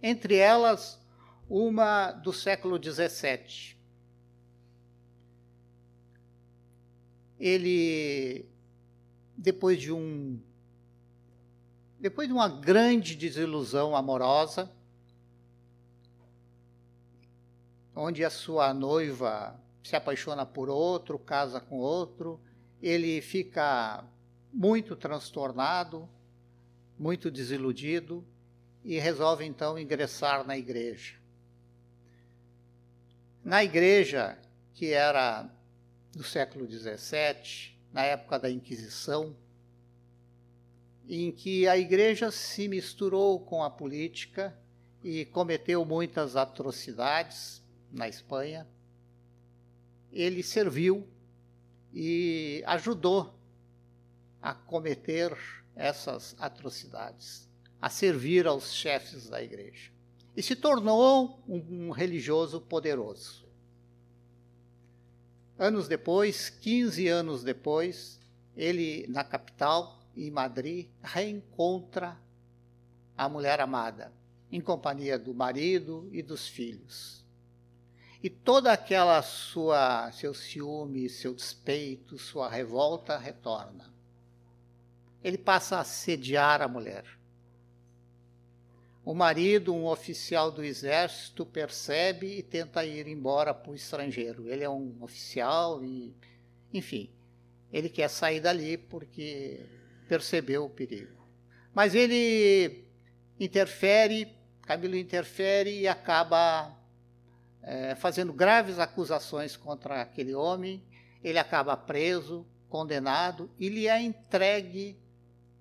Entre 0.01 0.35
elas, 0.35 1.01
uma 1.49 2.11
do 2.11 2.31
século 2.33 2.77
XVII. 2.81 3.75
Ele, 7.39 8.45
depois 9.37 9.79
de 9.79 9.91
um 9.91 10.39
depois 11.99 12.27
de 12.27 12.33
uma 12.33 12.49
grande 12.49 13.15
desilusão 13.15 13.95
amorosa, 13.95 14.69
onde 17.95 18.25
a 18.25 18.29
sua 18.29 18.73
noiva 18.73 19.57
se 19.81 19.95
apaixona 19.95 20.45
por 20.45 20.69
outro, 20.69 21.17
casa 21.17 21.61
com 21.61 21.77
outro, 21.77 22.41
ele 22.81 23.21
fica 23.21 24.03
muito 24.51 24.97
transtornado, 24.97 26.09
muito 26.99 27.31
desiludido 27.31 28.21
e 28.83 28.99
resolve 28.99 29.45
então 29.45 29.79
ingressar 29.79 30.45
na 30.45 30.57
igreja. 30.57 31.22
Na 33.43 33.61
igreja, 33.61 34.37
que 34.73 34.93
era 34.93 35.49
do 36.13 36.23
século 36.23 36.65
XVII, 36.65 37.75
na 37.91 38.03
época 38.03 38.39
da 38.39 38.49
Inquisição, 38.49 39.35
em 41.09 41.29
que 41.29 41.67
a 41.67 41.77
igreja 41.77 42.31
se 42.31 42.69
misturou 42.69 43.41
com 43.41 43.61
a 43.61 43.69
política 43.69 44.57
e 45.03 45.25
cometeu 45.25 45.83
muitas 45.83 46.37
atrocidades 46.37 47.61
na 47.91 48.07
Espanha, 48.07 48.65
ele 50.09 50.41
serviu 50.41 51.05
e 51.93 52.63
ajudou 52.65 53.37
a 54.41 54.53
cometer 54.53 55.37
essas 55.75 56.33
atrocidades, 56.39 57.49
a 57.81 57.89
servir 57.89 58.47
aos 58.47 58.73
chefes 58.73 59.27
da 59.27 59.43
igreja. 59.43 59.92
E 60.35 60.41
se 60.41 60.55
tornou 60.55 61.39
um, 61.47 61.91
religioso 61.91 62.59
poderoso. 62.59 63.45
Anos 65.57 65.87
depois, 65.87 66.49
15 66.49 67.07
anos 67.07 67.43
depois, 67.43 68.19
ele, 68.55 69.05
na 69.07 69.23
capital, 69.23 69.99
em 70.15 70.31
Madrid, 70.31 70.87
reencontra 71.01 72.17
a 73.15 73.29
mulher 73.29 73.61
amada, 73.61 74.11
em 74.51 74.59
companhia 74.59 75.17
do 75.19 75.33
marido 75.33 76.09
e 76.11 76.23
dos 76.23 76.47
filhos. 76.47 77.23
E 78.21 78.29
toda 78.29 78.71
aquela 78.71 79.21
sua 79.21 80.11
seu 80.11 80.33
ciúme, 80.33 81.09
seu 81.09 81.33
despeito, 81.33 82.17
sua 82.17 82.49
revolta 82.49 83.17
retorna 83.17 83.93
ele 85.23 85.37
passa 85.37 85.77
a 85.77 85.81
assediar 85.81 86.61
a 86.61 86.67
mulher. 86.67 87.05
O 89.05 89.13
marido, 89.13 89.75
um 89.75 89.85
oficial 89.85 90.49
do 90.49 90.63
exército, 90.63 91.45
percebe 91.45 92.37
e 92.37 92.43
tenta 92.43 92.85
ir 92.85 93.07
embora 93.07 93.53
para 93.53 93.71
o 93.71 93.75
estrangeiro. 93.75 94.49
Ele 94.49 94.63
é 94.63 94.69
um 94.69 94.95
oficial 95.01 95.83
e, 95.83 96.15
enfim, 96.73 97.09
ele 97.71 97.89
quer 97.89 98.09
sair 98.09 98.39
dali 98.39 98.77
porque 98.77 99.59
percebeu 100.07 100.65
o 100.65 100.69
perigo. 100.69 101.21
Mas 101.73 101.95
ele 101.95 102.85
interfere, 103.39 104.31
Camilo 104.61 104.95
interfere 104.95 105.81
e 105.81 105.87
acaba 105.87 106.73
é, 107.61 107.95
fazendo 107.95 108.31
graves 108.31 108.79
acusações 108.79 109.57
contra 109.57 110.01
aquele 110.01 110.33
homem. 110.33 110.81
Ele 111.21 111.39
acaba 111.39 111.75
preso, 111.75 112.45
condenado 112.69 113.51
e 113.59 113.67
lhe 113.67 113.87
é 113.87 114.01
entregue 114.01 114.97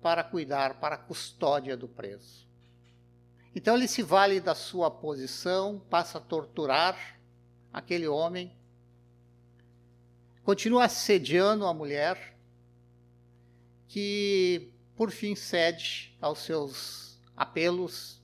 para 0.01 0.23
cuidar, 0.23 0.79
para 0.79 0.95
a 0.95 0.97
custódia 0.97 1.75
do 1.75 1.87
preso. 1.87 2.42
Então 3.55 3.75
ele 3.75 3.87
se 3.87 4.01
vale 4.01 4.39
da 4.39 4.55
sua 4.55 4.89
posição, 4.89 5.79
passa 5.89 6.17
a 6.17 6.21
torturar 6.21 7.19
aquele 7.71 8.07
homem, 8.07 8.55
continua 10.43 10.85
assediando 10.85 11.65
a 11.65 11.73
mulher, 11.73 12.35
que 13.87 14.71
por 14.95 15.11
fim 15.11 15.35
cede 15.35 16.17
aos 16.19 16.39
seus 16.39 17.21
apelos 17.37 18.21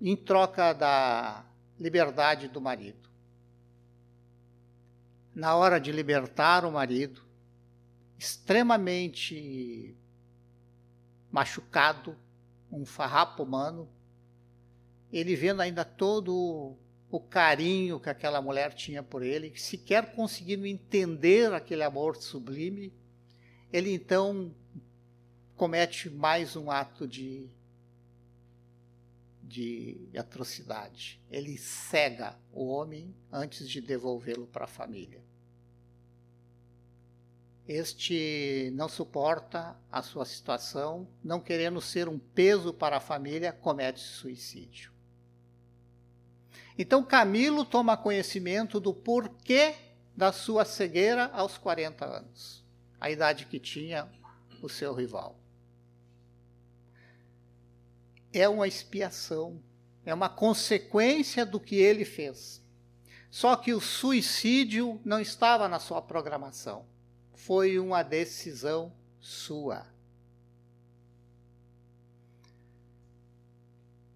em 0.00 0.14
troca 0.14 0.74
da 0.74 1.46
liberdade 1.78 2.48
do 2.48 2.60
marido. 2.60 3.08
Na 5.34 5.54
hora 5.54 5.78
de 5.78 5.90
libertar 5.90 6.64
o 6.64 6.72
marido, 6.72 7.22
extremamente 8.18 9.96
machucado, 11.30 12.16
um 12.70 12.84
farrapo 12.84 13.42
humano, 13.42 13.88
ele 15.12 15.36
vendo 15.36 15.60
ainda 15.60 15.84
todo 15.84 16.76
o 17.10 17.20
carinho 17.20 18.00
que 18.00 18.10
aquela 18.10 18.42
mulher 18.42 18.74
tinha 18.74 19.02
por 19.02 19.22
ele, 19.22 19.56
sequer 19.56 20.14
conseguindo 20.14 20.66
entender 20.66 21.52
aquele 21.52 21.82
amor 21.82 22.16
sublime, 22.16 22.92
ele 23.72 23.92
então 23.92 24.54
comete 25.54 26.10
mais 26.10 26.56
um 26.56 26.70
ato 26.70 27.06
de, 27.06 27.48
de 29.42 30.10
atrocidade. 30.16 31.20
Ele 31.30 31.56
cega 31.56 32.38
o 32.52 32.66
homem 32.66 33.14
antes 33.32 33.68
de 33.68 33.80
devolvê-lo 33.80 34.46
para 34.46 34.64
a 34.64 34.68
família. 34.68 35.24
Este 37.68 38.70
não 38.74 38.88
suporta 38.88 39.76
a 39.90 40.00
sua 40.00 40.24
situação, 40.24 41.08
não 41.22 41.40
querendo 41.40 41.80
ser 41.80 42.08
um 42.08 42.16
peso 42.16 42.72
para 42.72 42.98
a 42.98 43.00
família, 43.00 43.52
comete 43.52 43.98
suicídio. 43.98 44.92
Então 46.78 47.02
Camilo 47.02 47.64
toma 47.64 47.96
conhecimento 47.96 48.78
do 48.78 48.94
porquê 48.94 49.74
da 50.16 50.30
sua 50.30 50.64
cegueira 50.64 51.26
aos 51.32 51.58
40 51.58 52.04
anos, 52.04 52.64
a 53.00 53.10
idade 53.10 53.46
que 53.46 53.58
tinha 53.58 54.08
o 54.62 54.68
seu 54.68 54.94
rival. 54.94 55.36
É 58.32 58.48
uma 58.48 58.68
expiação, 58.68 59.60
é 60.04 60.14
uma 60.14 60.28
consequência 60.28 61.44
do 61.44 61.58
que 61.58 61.74
ele 61.74 62.04
fez. 62.04 62.62
Só 63.28 63.56
que 63.56 63.74
o 63.74 63.80
suicídio 63.80 65.00
não 65.04 65.18
estava 65.18 65.68
na 65.68 65.80
sua 65.80 66.00
programação 66.00 66.86
foi 67.36 67.78
uma 67.78 68.02
decisão 68.02 68.92
sua. 69.20 69.86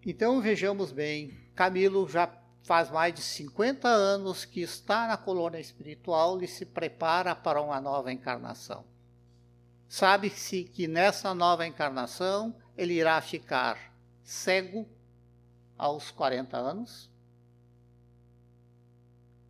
Então 0.04 0.40
vejamos 0.40 0.90
bem, 0.90 1.38
Camilo 1.54 2.08
já 2.08 2.34
faz 2.62 2.90
mais 2.90 3.14
de 3.14 3.20
50 3.20 3.86
anos 3.86 4.46
que 4.46 4.62
está 4.62 5.06
na 5.06 5.16
colônia 5.18 5.60
espiritual 5.60 6.42
e 6.42 6.48
se 6.48 6.64
prepara 6.64 7.36
para 7.36 7.60
uma 7.60 7.80
nova 7.80 8.10
encarnação. 8.10 8.84
Sabe-se 9.86 10.64
que 10.64 10.88
nessa 10.88 11.34
nova 11.34 11.66
encarnação 11.66 12.56
ele 12.76 12.94
irá 12.94 13.20
ficar 13.20 13.92
cego 14.22 14.88
aos 15.76 16.10
40 16.10 16.56
anos, 16.56 17.09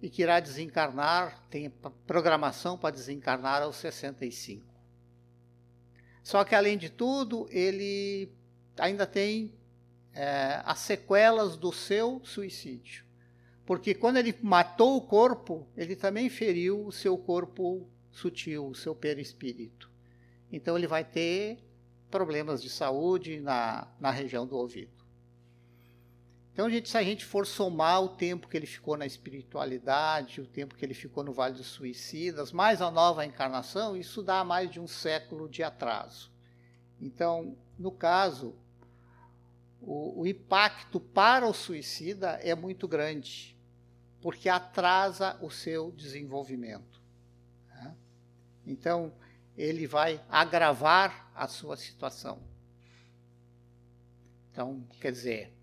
e 0.03 0.09
que 0.09 0.23
irá 0.23 0.41
desencarnar, 0.41 1.47
tem 1.51 1.71
programação 2.07 2.79
para 2.79 2.95
desencarnar 2.95 3.63
aos 3.63 3.77
65. 3.77 4.65
Só 6.23 6.45
que, 6.45 6.55
além 6.55 6.79
de 6.79 6.89
tudo, 6.89 7.47
ele 7.51 8.33
ainda 8.79 9.07
tem 9.07 9.53
é, 10.15 10.61
as 10.65 10.79
sequelas 10.79 11.57
do 11.57 11.73
seu 11.73 12.21
suicídio. 12.25 13.05
Porque 13.67 13.95
quando 13.95 14.17
ele 14.17 14.35
matou 14.43 14.97
o 14.97 15.03
corpo, 15.03 15.67
ele 15.77 15.95
também 15.95 16.29
feriu 16.29 16.87
o 16.87 16.93
seu 16.93 17.17
corpo 17.17 17.89
sutil, 18.11 18.67
o 18.67 18.75
seu 18.75 18.95
perispírito. 18.95 19.91
Então 20.51 20.77
ele 20.77 20.87
vai 20.87 21.05
ter 21.05 21.59
problemas 22.11 22.61
de 22.61 22.69
saúde 22.69 23.39
na, 23.39 23.87
na 24.01 24.11
região 24.11 24.47
do 24.47 24.57
ouvido. 24.57 25.00
Então, 26.61 26.69
gente, 26.69 26.91
se 26.91 26.99
a 26.99 27.03
gente 27.03 27.25
for 27.25 27.47
somar 27.47 28.03
o 28.03 28.11
tempo 28.11 28.47
que 28.47 28.55
ele 28.55 28.67
ficou 28.67 28.95
na 28.95 29.07
espiritualidade, 29.07 30.43
o 30.43 30.47
tempo 30.47 30.75
que 30.75 30.85
ele 30.85 30.93
ficou 30.93 31.25
no 31.25 31.33
Vale 31.33 31.55
dos 31.55 31.69
Suicidas, 31.69 32.53
mais 32.53 32.83
a 32.83 32.91
nova 32.91 33.25
encarnação, 33.25 33.97
isso 33.97 34.23
dá 34.23 34.45
mais 34.45 34.71
de 34.71 34.79
um 34.79 34.87
século 34.87 35.49
de 35.49 35.63
atraso. 35.63 36.31
Então, 37.01 37.57
no 37.79 37.91
caso, 37.91 38.55
o, 39.81 40.21
o 40.21 40.27
impacto 40.27 41.01
para 41.01 41.47
o 41.47 41.55
suicida 41.55 42.33
é 42.43 42.55
muito 42.55 42.87
grande, 42.87 43.57
porque 44.21 44.47
atrasa 44.47 45.39
o 45.41 45.51
seu 45.51 45.91
desenvolvimento. 45.91 47.01
Né? 47.69 47.97
Então, 48.67 49.15
ele 49.57 49.87
vai 49.87 50.23
agravar 50.29 51.33
a 51.35 51.49
sua 51.49 51.79
situação. 51.79 52.39
Então, 54.53 54.87
quer 55.01 55.11
dizer, 55.11 55.55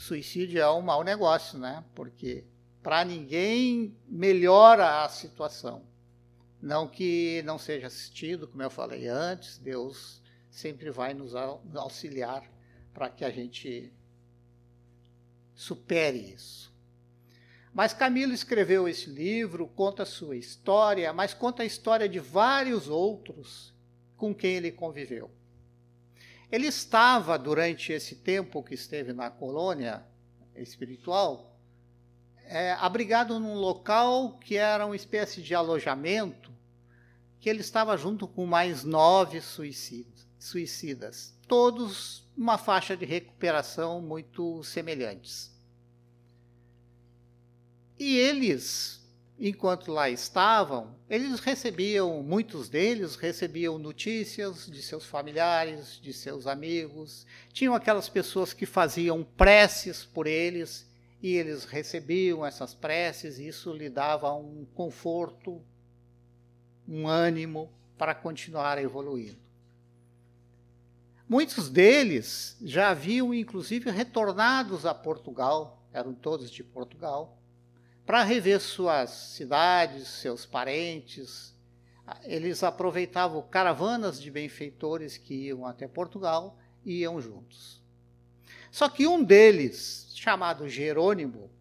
suicídio 0.00 0.58
é 0.58 0.72
um 0.72 0.80
mau 0.80 1.04
negócio, 1.04 1.58
né? 1.58 1.84
Porque 1.94 2.44
para 2.82 3.04
ninguém 3.04 3.94
melhora 4.08 5.04
a 5.04 5.08
situação. 5.10 5.84
Não 6.60 6.88
que 6.88 7.42
não 7.44 7.58
seja 7.58 7.86
assistido, 7.86 8.48
como 8.48 8.62
eu 8.62 8.70
falei 8.70 9.08
antes, 9.08 9.58
Deus 9.58 10.22
sempre 10.50 10.90
vai 10.90 11.12
nos 11.12 11.34
auxiliar 11.34 12.50
para 12.94 13.10
que 13.10 13.24
a 13.24 13.30
gente 13.30 13.92
supere 15.54 16.32
isso. 16.32 16.74
Mas 17.72 17.92
Camilo 17.92 18.32
escreveu 18.32 18.88
esse 18.88 19.08
livro, 19.10 19.68
conta 19.68 20.06
sua 20.06 20.36
história, 20.36 21.12
mas 21.12 21.34
conta 21.34 21.62
a 21.62 21.66
história 21.66 22.08
de 22.08 22.18
vários 22.18 22.88
outros 22.88 23.74
com 24.16 24.34
quem 24.34 24.56
ele 24.56 24.72
conviveu. 24.72 25.30
Ele 26.50 26.66
estava, 26.66 27.38
durante 27.38 27.92
esse 27.92 28.16
tempo 28.16 28.62
que 28.62 28.74
esteve 28.74 29.12
na 29.12 29.30
colônia 29.30 30.04
espiritual, 30.56 31.58
é, 32.44 32.72
abrigado 32.72 33.38
num 33.38 33.54
local 33.54 34.38
que 34.38 34.56
era 34.56 34.84
uma 34.84 34.96
espécie 34.96 35.40
de 35.42 35.54
alojamento, 35.54 36.50
que 37.38 37.48
ele 37.48 37.60
estava 37.60 37.96
junto 37.96 38.26
com 38.26 38.44
mais 38.44 38.84
nove 38.84 39.40
suicidas, 39.40 40.26
suicidas 40.38 41.38
todos 41.50 42.24
uma 42.36 42.56
faixa 42.56 42.96
de 42.96 43.04
recuperação 43.04 44.00
muito 44.00 44.62
semelhantes. 44.62 45.52
E 47.98 48.16
eles, 48.16 48.99
enquanto 49.40 49.90
lá 49.90 50.10
estavam, 50.10 50.94
eles 51.08 51.40
recebiam, 51.40 52.22
muitos 52.22 52.68
deles 52.68 53.16
recebiam 53.16 53.78
notícias 53.78 54.66
de 54.66 54.82
seus 54.82 55.06
familiares, 55.06 55.98
de 55.98 56.12
seus 56.12 56.46
amigos, 56.46 57.26
tinham 57.50 57.74
aquelas 57.74 58.06
pessoas 58.06 58.52
que 58.52 58.66
faziam 58.66 59.24
preces 59.24 60.04
por 60.04 60.26
eles 60.26 60.86
e 61.22 61.34
eles 61.34 61.64
recebiam 61.64 62.44
essas 62.44 62.74
preces, 62.74 63.38
e 63.38 63.48
isso 63.48 63.72
lhe 63.72 63.88
dava 63.88 64.32
um 64.34 64.66
conforto, 64.74 65.62
um 66.86 67.08
ânimo 67.08 67.70
para 67.96 68.14
continuar 68.14 68.76
evoluindo. 68.82 69.38
Muitos 71.26 71.70
deles 71.70 72.56
já 72.60 72.90
haviam, 72.90 73.32
inclusive, 73.32 73.90
retornados 73.90 74.84
a 74.84 74.92
Portugal, 74.92 75.82
eram 75.92 76.12
todos 76.12 76.50
de 76.50 76.64
Portugal, 76.64 77.39
para 78.10 78.24
rever 78.24 78.58
suas 78.58 79.08
cidades, 79.10 80.08
seus 80.08 80.44
parentes. 80.44 81.54
Eles 82.24 82.64
aproveitavam 82.64 83.40
caravanas 83.40 84.20
de 84.20 84.32
benfeitores 84.32 85.16
que 85.16 85.32
iam 85.32 85.64
até 85.64 85.86
Portugal 85.86 86.58
e 86.84 87.02
iam 87.02 87.20
juntos. 87.20 87.80
Só 88.68 88.88
que 88.88 89.06
um 89.06 89.22
deles, 89.22 90.10
chamado 90.16 90.68
Jerônimo, 90.68 91.52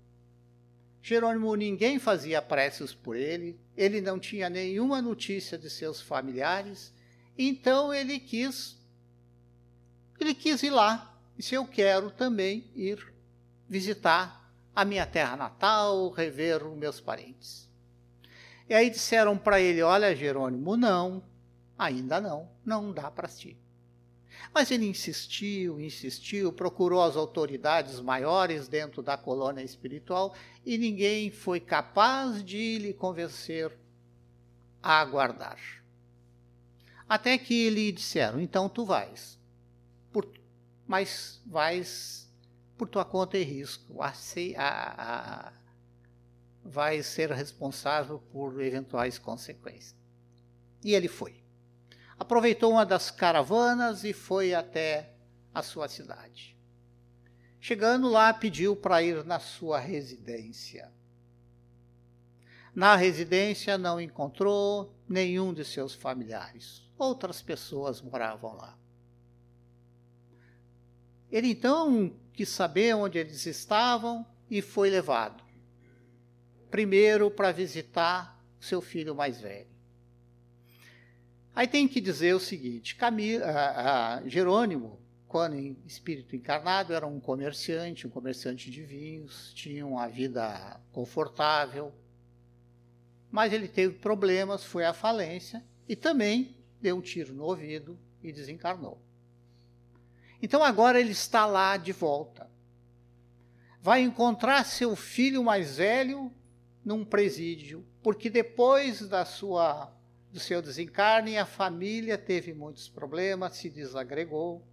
Jerônimo 1.03 1.55
ninguém 1.55 1.99
fazia 1.99 2.41
preces 2.41 2.95
por 2.95 3.15
ele, 3.15 3.55
ele 3.77 4.01
não 4.01 4.17
tinha 4.17 4.49
nenhuma 4.49 5.03
notícia 5.03 5.55
de 5.55 5.69
seus 5.69 6.01
familiares, 6.01 6.91
então 7.37 7.93
ele 7.93 8.19
quis 8.19 8.75
ele 10.19 10.33
quis 10.33 10.63
ir 10.63 10.71
lá, 10.71 11.15
e 11.37 11.43
se 11.43 11.53
eu 11.53 11.67
quero 11.67 12.09
também 12.09 12.71
ir 12.75 13.13
visitar 13.67 14.38
a 14.79 14.85
minha 14.85 15.05
terra 15.05 15.35
natal, 15.35 16.09
rever 16.09 16.65
os 16.65 16.77
meus 16.77 17.01
parentes. 17.01 17.69
E 18.69 18.73
aí 18.73 18.89
disseram 18.89 19.37
para 19.37 19.59
ele: 19.59 19.81
Olha, 19.81 20.15
Jerônimo, 20.15 20.77
não, 20.77 21.21
ainda 21.77 22.21
não, 22.21 22.49
não 22.63 22.93
dá 22.93 23.11
para 23.11 23.27
ti. 23.27 23.57
Mas 24.53 24.71
ele 24.71 24.87
insistiu, 24.87 25.81
insistiu, 25.81 26.53
procurou 26.53 27.03
as 27.03 27.17
autoridades 27.17 27.99
maiores 27.99 28.69
dentro 28.69 29.01
da 29.01 29.17
colônia 29.17 29.61
espiritual 29.61 30.33
e 30.65 30.77
ninguém 30.77 31.29
foi 31.29 31.59
capaz 31.59 32.41
de 32.41 32.77
lhe 32.77 32.93
convencer 32.93 33.77
a 34.81 35.01
aguardar. 35.01 35.59
Até 37.07 37.37
que 37.37 37.69
lhe 37.69 37.91
disseram: 37.91 38.39
Então 38.39 38.69
tu 38.69 38.85
vais, 38.85 39.37
mas 40.87 41.41
vais 41.45 42.28
por 42.79 42.87
tua 42.87 43.03
conta 43.03 43.37
e 43.37 43.43
risco. 43.43 44.01
A, 44.01 44.13
a, 44.57 45.47
a, 45.49 45.53
vai 46.63 47.03
ser 47.03 47.29
responsável 47.29 48.19
por 48.31 48.61
eventuais 48.61 49.19
consequências. 49.19 49.93
E 50.81 50.93
ele 50.93 51.09
foi. 51.09 51.43
Aproveitou 52.17 52.71
uma 52.71 52.85
das 52.85 53.11
caravanas 53.11 54.05
e 54.05 54.13
foi 54.13 54.53
até 54.53 55.13
a 55.53 55.61
sua 55.61 55.89
cidade. 55.89 56.57
Chegando 57.59 58.07
lá, 58.07 58.33
pediu 58.33 58.77
para 58.77 59.03
ir 59.03 59.25
na 59.25 59.39
sua 59.39 59.77
residência. 59.77 60.89
Na 62.73 62.95
residência 62.95 63.77
não 63.77 63.99
encontrou 63.99 64.95
nenhum 65.07 65.53
de 65.53 65.65
seus 65.65 65.93
familiares. 65.93 66.81
Outras 66.97 67.41
pessoas 67.41 68.01
moravam 68.01 68.55
lá. 68.55 68.77
Ele 71.31 71.49
então 71.49 72.13
quis 72.39 72.47
saber 72.47 72.95
onde 72.95 73.17
eles 73.17 73.45
estavam 73.45 74.25
e 74.49 74.61
foi 74.61 74.89
levado. 74.89 75.43
Primeiro 76.71 77.29
para 77.29 77.51
visitar 77.51 78.41
seu 78.61 78.79
filho 78.79 79.13
mais 79.13 79.41
velho. 79.41 79.67
Aí 81.53 81.67
tem 81.67 81.85
que 81.85 81.99
dizer 81.99 82.33
o 82.33 82.39
seguinte: 82.39 82.95
Camilo, 82.95 83.43
a, 83.43 84.19
a 84.19 84.27
Jerônimo, 84.29 85.01
quando 85.27 85.57
em 85.57 85.75
espírito 85.85 86.33
encarnado, 86.33 86.93
era 86.93 87.05
um 87.05 87.19
comerciante, 87.19 88.07
um 88.07 88.09
comerciante 88.09 88.71
de 88.71 88.83
vinhos, 88.83 89.51
tinha 89.53 89.85
uma 89.85 90.07
vida 90.07 90.79
confortável, 90.93 91.93
mas 93.29 93.51
ele 93.51 93.67
teve 93.67 93.95
problemas, 93.95 94.63
foi 94.63 94.85
à 94.85 94.93
falência 94.93 95.61
e 95.89 95.93
também 95.93 96.55
deu 96.79 96.95
um 96.95 97.01
tiro 97.01 97.33
no 97.33 97.43
ouvido 97.43 97.99
e 98.23 98.31
desencarnou. 98.31 99.08
Então 100.41 100.63
agora 100.63 100.99
ele 100.99 101.11
está 101.11 101.45
lá 101.45 101.75
de 101.77 101.91
volta. 101.91 102.49
Vai 103.81 104.01
encontrar 104.01 104.65
seu 104.65 104.95
filho 104.95 105.43
mais 105.43 105.77
velho 105.77 106.31
num 106.83 107.03
presídio, 107.03 107.85
porque 108.01 108.29
depois 108.29 109.07
da 109.07 109.25
sua 109.25 109.93
do 110.31 110.39
seu 110.39 110.61
desencarne 110.61 111.37
a 111.37 111.45
família 111.45 112.17
teve 112.17 112.53
muitos 112.53 112.87
problemas, 112.87 113.57
se 113.57 113.69
desagregou. 113.69 114.63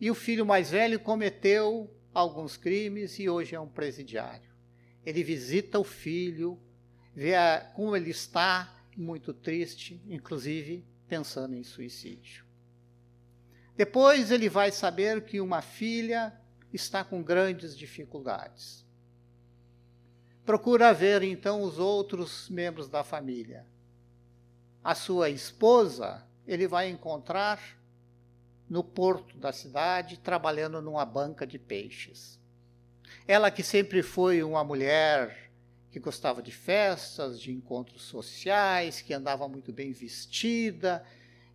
E 0.00 0.10
o 0.10 0.14
filho 0.14 0.46
mais 0.46 0.70
velho 0.70 0.98
cometeu 0.98 1.94
alguns 2.12 2.56
crimes 2.56 3.18
e 3.18 3.28
hoje 3.28 3.54
é 3.54 3.60
um 3.60 3.68
presidiário. 3.68 4.50
Ele 5.04 5.22
visita 5.22 5.78
o 5.78 5.84
filho, 5.84 6.58
vê 7.14 7.32
como 7.74 7.94
ele 7.94 8.10
está, 8.10 8.74
muito 8.96 9.32
triste, 9.32 10.00
inclusive 10.08 10.84
pensando 11.08 11.54
em 11.54 11.62
suicídio. 11.62 12.49
Depois 13.80 14.30
ele 14.30 14.46
vai 14.46 14.70
saber 14.70 15.24
que 15.24 15.40
uma 15.40 15.62
filha 15.62 16.38
está 16.70 17.02
com 17.02 17.22
grandes 17.22 17.74
dificuldades. 17.74 18.84
Procura 20.44 20.92
ver 20.92 21.22
então 21.22 21.62
os 21.62 21.78
outros 21.78 22.50
membros 22.50 22.90
da 22.90 23.02
família. 23.02 23.64
A 24.84 24.94
sua 24.94 25.30
esposa 25.30 26.22
ele 26.46 26.68
vai 26.68 26.90
encontrar 26.90 27.58
no 28.68 28.84
porto 28.84 29.38
da 29.38 29.50
cidade, 29.50 30.18
trabalhando 30.18 30.82
numa 30.82 31.06
banca 31.06 31.46
de 31.46 31.58
peixes. 31.58 32.38
Ela 33.26 33.50
que 33.50 33.62
sempre 33.62 34.02
foi 34.02 34.42
uma 34.42 34.62
mulher 34.62 35.50
que 35.90 35.98
gostava 35.98 36.42
de 36.42 36.52
festas, 36.52 37.40
de 37.40 37.50
encontros 37.50 38.02
sociais, 38.02 39.00
que 39.00 39.14
andava 39.14 39.48
muito 39.48 39.72
bem 39.72 39.90
vestida, 39.90 41.02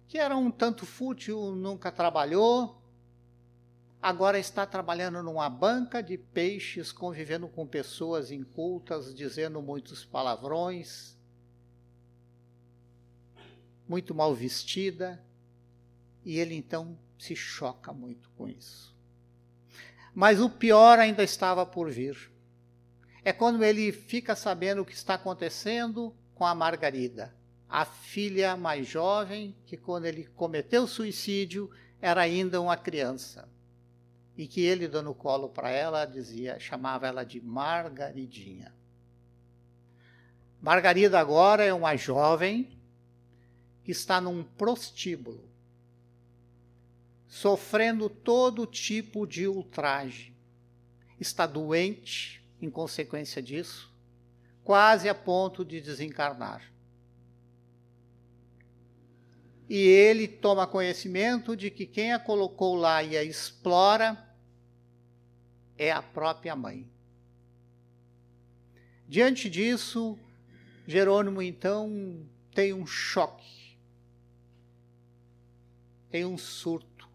que 0.07 0.17
era 0.17 0.35
um 0.37 0.51
tanto 0.51 0.85
fútil, 0.85 1.55
nunca 1.55 1.91
trabalhou, 1.91 2.81
agora 4.01 4.37
está 4.37 4.65
trabalhando 4.65 5.21
numa 5.23 5.49
banca 5.49 6.01
de 6.01 6.17
peixes, 6.17 6.91
convivendo 6.91 7.47
com 7.47 7.65
pessoas 7.65 8.31
incultas, 8.31 9.13
dizendo 9.13 9.61
muitos 9.61 10.05
palavrões, 10.05 11.17
muito 13.87 14.13
mal 14.13 14.33
vestida, 14.33 15.23
e 16.23 16.37
ele 16.37 16.55
então 16.55 16.97
se 17.17 17.35
choca 17.35 17.91
muito 17.91 18.29
com 18.31 18.47
isso. 18.47 18.95
Mas 20.13 20.39
o 20.39 20.49
pior 20.49 20.99
ainda 20.99 21.23
estava 21.23 21.65
por 21.65 21.89
vir. 21.89 22.31
É 23.23 23.33
quando 23.33 23.63
ele 23.63 23.91
fica 23.91 24.35
sabendo 24.35 24.81
o 24.81 24.85
que 24.85 24.93
está 24.93 25.15
acontecendo 25.15 26.15
com 26.35 26.45
a 26.45 26.53
Margarida 26.53 27.35
a 27.69 27.83
filha 27.85 28.55
mais 28.55 28.87
jovem, 28.87 29.55
que 29.65 29.75
quando 29.75 30.05
ele 30.05 30.25
cometeu 30.35 30.87
suicídio 30.87 31.69
era 32.01 32.21
ainda 32.21 32.61
uma 32.61 32.77
criança. 32.77 33.49
E 34.37 34.47
que 34.47 34.61
ele 34.61 34.87
dando 34.87 35.13
colo 35.13 35.49
para 35.49 35.69
ela 35.69 36.05
dizia, 36.05 36.59
chamava 36.59 37.07
ela 37.07 37.23
de 37.23 37.41
Margaridinha. 37.41 38.73
Margarida 40.61 41.19
agora 41.19 41.63
é 41.63 41.73
uma 41.73 41.95
jovem 41.95 42.77
que 43.83 43.91
está 43.91 44.19
num 44.19 44.43
prostíbulo, 44.43 45.47
sofrendo 47.27 48.09
todo 48.09 48.65
tipo 48.65 49.27
de 49.27 49.47
ultraje. 49.47 50.33
Está 51.19 51.45
doente 51.45 52.43
em 52.59 52.69
consequência 52.69 53.41
disso, 53.41 53.93
quase 54.63 55.07
a 55.07 55.15
ponto 55.15 55.63
de 55.63 55.79
desencarnar. 55.79 56.74
E 59.67 59.77
ele 59.77 60.27
toma 60.27 60.67
conhecimento 60.67 61.55
de 61.55 61.71
que 61.71 61.85
quem 61.85 62.13
a 62.13 62.19
colocou 62.19 62.75
lá 62.75 63.01
e 63.03 63.17
a 63.17 63.23
explora 63.23 64.17
é 65.77 65.91
a 65.91 66.01
própria 66.01 66.55
mãe. 66.55 66.87
Diante 69.07 69.49
disso, 69.49 70.17
Jerônimo 70.87 71.41
então 71.41 72.25
tem 72.53 72.73
um 72.73 72.85
choque, 72.85 73.77
tem 76.09 76.25
um 76.25 76.37
surto 76.37 77.09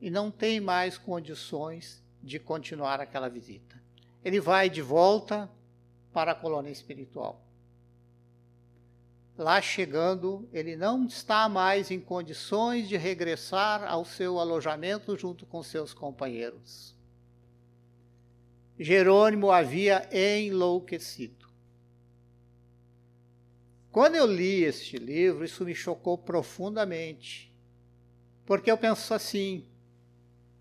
e 0.00 0.10
não 0.10 0.30
tem 0.30 0.60
mais 0.60 0.98
condições 0.98 2.02
de 2.22 2.38
continuar 2.38 3.00
aquela 3.00 3.28
visita. 3.28 3.80
Ele 4.24 4.40
vai 4.40 4.68
de 4.68 4.82
volta 4.82 5.50
para 6.12 6.32
a 6.32 6.34
colônia 6.34 6.70
espiritual. 6.70 7.42
Lá 9.36 9.62
chegando, 9.62 10.48
ele 10.52 10.76
não 10.76 11.06
está 11.06 11.48
mais 11.48 11.90
em 11.90 11.98
condições 11.98 12.88
de 12.88 12.96
regressar 12.96 13.84
ao 13.84 14.04
seu 14.04 14.38
alojamento 14.38 15.16
junto 15.16 15.46
com 15.46 15.62
seus 15.62 15.94
companheiros. 15.94 16.94
Jerônimo 18.78 19.50
havia 19.50 20.08
enlouquecido. 20.12 21.48
Quando 23.90 24.16
eu 24.16 24.26
li 24.26 24.64
este 24.64 24.96
livro, 24.96 25.44
isso 25.44 25.64
me 25.64 25.74
chocou 25.74 26.16
profundamente, 26.16 27.54
porque 28.46 28.70
eu 28.70 28.78
penso 28.78 29.12
assim: 29.12 29.66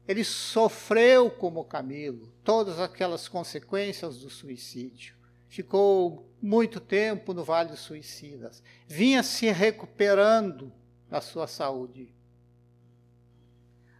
ele 0.07 0.23
sofreu 0.23 1.31
como 1.31 1.63
Camilo 1.63 2.33
todas 2.43 2.79
aquelas 2.79 3.27
consequências 3.27 4.19
do 4.19 4.29
suicídio. 4.29 5.20
Ficou 5.51 6.25
muito 6.41 6.79
tempo 6.79 7.33
no 7.33 7.43
Vale 7.43 7.71
dos 7.71 7.81
Suicidas. 7.81 8.63
Vinha 8.87 9.21
se 9.21 9.51
recuperando 9.51 10.71
da 11.09 11.19
sua 11.19 11.45
saúde. 11.45 12.15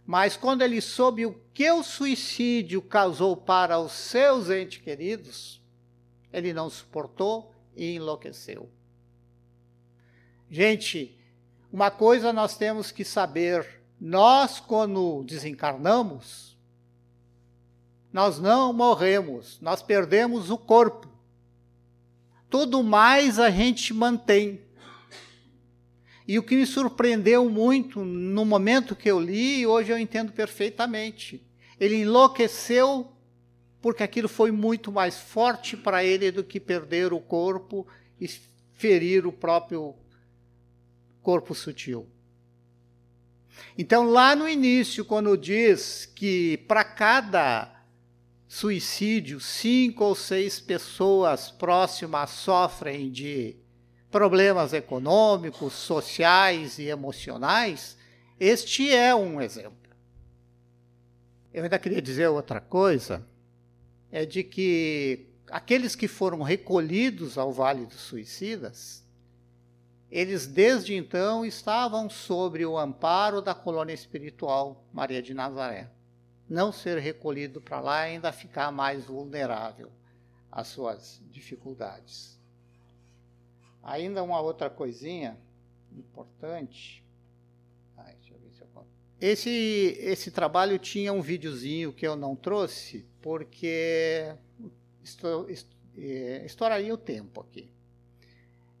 Mas 0.06 0.34
quando 0.34 0.62
ele 0.62 0.80
soube 0.80 1.26
o 1.26 1.38
que 1.52 1.70
o 1.70 1.82
suicídio 1.82 2.80
causou 2.80 3.36
para 3.36 3.78
os 3.78 3.92
seus 3.92 4.48
entes 4.48 4.82
queridos, 4.82 5.60
ele 6.32 6.54
não 6.54 6.70
suportou 6.70 7.52
e 7.76 7.96
enlouqueceu. 7.96 8.70
Gente, 10.50 11.14
uma 11.70 11.90
coisa 11.90 12.32
nós 12.32 12.56
temos 12.56 12.90
que 12.90 13.04
saber 13.04 13.82
nós, 14.00 14.58
quando 14.58 15.22
desencarnamos, 15.24 16.56
nós 18.10 18.38
não 18.38 18.72
morremos, 18.72 19.60
nós 19.60 19.82
perdemos 19.82 20.48
o 20.48 20.56
corpo. 20.56 21.11
Tudo 22.52 22.82
mais 22.82 23.38
a 23.38 23.48
gente 23.48 23.94
mantém. 23.94 24.60
E 26.28 26.38
o 26.38 26.42
que 26.42 26.54
me 26.54 26.66
surpreendeu 26.66 27.48
muito 27.48 28.04
no 28.04 28.44
momento 28.44 28.94
que 28.94 29.10
eu 29.10 29.18
li, 29.18 29.66
hoje 29.66 29.90
eu 29.90 29.96
entendo 29.96 30.32
perfeitamente. 30.32 31.42
Ele 31.80 32.02
enlouqueceu 32.02 33.10
porque 33.80 34.02
aquilo 34.02 34.28
foi 34.28 34.50
muito 34.50 34.92
mais 34.92 35.18
forte 35.18 35.78
para 35.78 36.04
ele 36.04 36.30
do 36.30 36.44
que 36.44 36.60
perder 36.60 37.14
o 37.14 37.20
corpo 37.20 37.86
e 38.20 38.28
ferir 38.74 39.26
o 39.26 39.32
próprio 39.32 39.94
corpo 41.22 41.54
sutil. 41.54 42.06
Então, 43.78 44.10
lá 44.10 44.36
no 44.36 44.46
início, 44.46 45.06
quando 45.06 45.38
diz 45.38 46.04
que 46.04 46.58
para 46.68 46.84
cada 46.84 47.71
suicídio, 48.52 49.40
cinco 49.40 50.04
ou 50.04 50.14
seis 50.14 50.60
pessoas 50.60 51.50
próximas 51.50 52.28
sofrem 52.28 53.10
de 53.10 53.56
problemas 54.10 54.74
econômicos, 54.74 55.72
sociais 55.72 56.78
e 56.78 56.84
emocionais, 56.84 57.96
este 58.38 58.92
é 58.92 59.14
um 59.14 59.40
exemplo. 59.40 59.96
Eu 61.50 61.64
ainda 61.64 61.78
queria 61.78 62.02
dizer 62.02 62.28
outra 62.28 62.60
coisa, 62.60 63.26
é 64.10 64.26
de 64.26 64.44
que 64.44 65.30
aqueles 65.50 65.96
que 65.96 66.06
foram 66.06 66.42
recolhidos 66.42 67.38
ao 67.38 67.54
Vale 67.54 67.86
dos 67.86 68.02
Suicidas, 68.02 69.02
eles 70.10 70.46
desde 70.46 70.94
então 70.94 71.42
estavam 71.42 72.10
sobre 72.10 72.66
o 72.66 72.76
amparo 72.76 73.40
da 73.40 73.54
colônia 73.54 73.94
espiritual 73.94 74.84
Maria 74.92 75.22
de 75.22 75.32
Nazaré. 75.32 76.01
Não 76.52 76.70
ser 76.70 76.98
recolhido 76.98 77.62
para 77.62 77.80
lá 77.80 78.00
ainda 78.00 78.30
ficar 78.30 78.70
mais 78.70 79.06
vulnerável 79.06 79.90
às 80.50 80.68
suas 80.68 81.18
dificuldades. 81.30 82.38
Ainda 83.82 84.22
uma 84.22 84.38
outra 84.38 84.68
coisinha 84.68 85.38
importante. 85.90 87.02
Ai, 87.96 88.14
se 88.20 88.32
eu... 88.32 88.86
esse, 89.18 89.96
esse 89.98 90.30
trabalho 90.30 90.78
tinha 90.78 91.10
um 91.10 91.22
videozinho 91.22 91.90
que 91.90 92.06
eu 92.06 92.16
não 92.16 92.36
trouxe, 92.36 93.06
porque 93.22 94.36
é, 95.96 96.44
estouraria 96.44 96.92
o 96.92 96.98
tempo 96.98 97.40
aqui. 97.40 97.72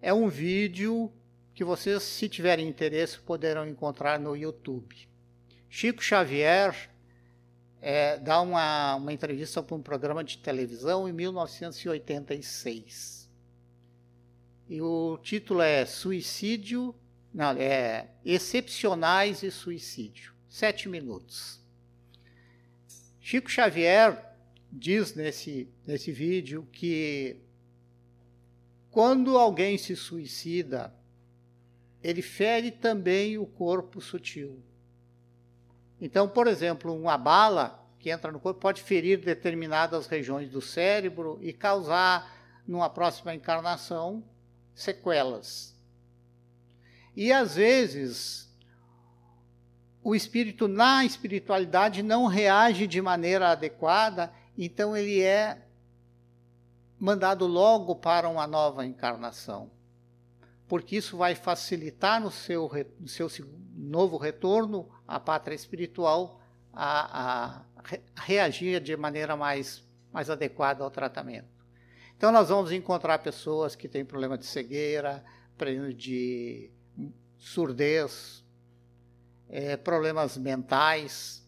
É 0.02 0.12
um 0.12 0.28
vídeo 0.28 1.10
que 1.54 1.64
vocês, 1.64 2.02
se 2.02 2.28
tiverem 2.28 2.68
interesse, 2.68 3.18
poderão 3.18 3.66
encontrar 3.66 4.20
no 4.20 4.36
YouTube. 4.36 5.08
Chico 5.70 6.02
Xavier 6.02 6.91
é, 7.82 8.16
dá 8.16 8.40
uma, 8.40 8.94
uma 8.94 9.12
entrevista 9.12 9.60
para 9.60 9.74
um 9.74 9.82
programa 9.82 10.22
de 10.22 10.38
televisão 10.38 11.08
em 11.08 11.12
1986. 11.12 13.28
E 14.68 14.80
o 14.80 15.18
título 15.18 15.60
é 15.60 15.84
Suicídio, 15.84 16.94
não, 17.34 17.50
é 17.50 18.12
Excepcionais 18.24 19.42
e 19.42 19.50
Suicídio. 19.50 20.32
Sete 20.48 20.88
minutos. 20.88 21.60
Chico 23.20 23.50
Xavier 23.50 24.32
diz 24.70 25.14
nesse, 25.14 25.68
nesse 25.84 26.12
vídeo 26.12 26.68
que 26.70 27.38
quando 28.90 29.36
alguém 29.36 29.76
se 29.76 29.96
suicida, 29.96 30.94
ele 32.00 32.22
fere 32.22 32.70
também 32.70 33.38
o 33.38 33.46
corpo 33.46 34.00
sutil. 34.00 34.62
Então, 36.04 36.28
por 36.28 36.48
exemplo, 36.48 36.92
uma 36.92 37.16
bala 37.16 37.80
que 38.00 38.10
entra 38.10 38.32
no 38.32 38.40
corpo 38.40 38.58
pode 38.58 38.82
ferir 38.82 39.20
determinadas 39.20 40.08
regiões 40.08 40.50
do 40.50 40.60
cérebro 40.60 41.38
e 41.40 41.52
causar, 41.52 42.28
numa 42.66 42.90
próxima 42.90 43.32
encarnação, 43.32 44.24
sequelas. 44.74 45.80
E 47.14 47.32
às 47.32 47.54
vezes, 47.54 48.52
o 50.02 50.12
espírito 50.12 50.66
na 50.66 51.04
espiritualidade 51.04 52.02
não 52.02 52.26
reage 52.26 52.88
de 52.88 53.00
maneira 53.00 53.50
adequada, 53.50 54.32
então 54.58 54.96
ele 54.96 55.22
é 55.22 55.68
mandado 56.98 57.46
logo 57.46 57.94
para 57.94 58.28
uma 58.28 58.48
nova 58.48 58.84
encarnação 58.84 59.70
porque 60.72 60.96
isso 60.96 61.18
vai 61.18 61.34
facilitar 61.34 62.18
no 62.18 62.30
seu, 62.30 62.70
no 62.98 63.06
seu 63.06 63.28
novo 63.92 64.16
retorno 64.16 64.88
à 65.06 65.20
pátria 65.20 65.54
espiritual 65.54 66.40
a, 66.72 67.60
a 67.76 68.22
reagir 68.22 68.80
de 68.80 68.96
maneira 68.96 69.36
mais, 69.36 69.84
mais 70.10 70.30
adequada 70.30 70.82
ao 70.82 70.90
tratamento. 70.90 71.48
Então, 72.16 72.32
nós 72.32 72.48
vamos 72.48 72.72
encontrar 72.72 73.18
pessoas 73.18 73.76
que 73.76 73.88
têm 73.88 74.04
problema 74.04 74.38
de 74.38 74.46
cegueira, 74.46 75.22
de 75.96 76.70
surdez, 77.38 78.44
é, 79.48 79.76
problemas 79.76 80.36
mentais. 80.36 81.46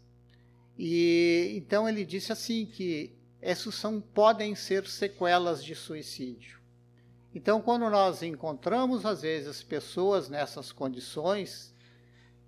E 0.79 1.55
então 1.57 1.89
ele 1.89 2.05
disse 2.05 2.33
assim 2.33 2.67
que 2.67 3.17
essas 3.41 3.75
são, 3.75 4.01
podem 4.01 4.55
ser 4.55 4.87
sequelas 4.87 5.63
de 5.65 5.75
suicídio. 5.75 6.61
Então, 7.35 7.61
quando 7.61 7.91
nós 7.91 8.23
encontramos, 8.23 9.05
às 9.05 9.23
vezes, 9.23 9.63
pessoas 9.63 10.29
nessas 10.29 10.71
condições, 10.71 11.74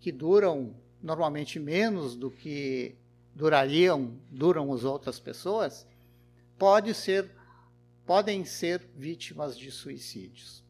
que 0.00 0.12
duram 0.12 0.74
normalmente 1.02 1.58
menos 1.58 2.16
do 2.16 2.30
que 2.30 2.96
durariam, 3.34 4.18
duram 4.30 4.72
as 4.72 4.84
outras 4.84 5.20
pessoas, 5.20 5.86
pode 6.58 6.94
ser, 6.94 7.30
podem 8.04 8.44
ser 8.44 8.80
vítimas 8.96 9.56
de 9.58 9.70
suicídios. 9.70 10.64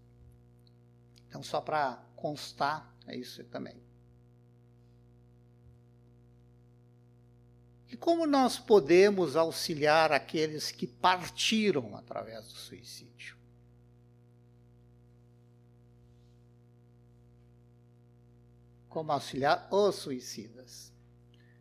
Então, 1.28 1.42
só 1.42 1.60
para 1.60 2.02
constar, 2.16 2.92
é 3.06 3.16
isso 3.16 3.44
também. 3.44 3.76
E 7.90 7.96
como 7.96 8.26
nós 8.26 8.58
podemos 8.58 9.36
auxiliar 9.36 10.12
aqueles 10.12 10.70
que 10.70 10.86
partiram 10.86 11.96
através 11.96 12.46
do 12.48 12.54
suicídio? 12.54 13.35
Como 18.96 19.12
auxiliar 19.12 19.68
os 19.70 19.96
suicidas? 19.96 20.90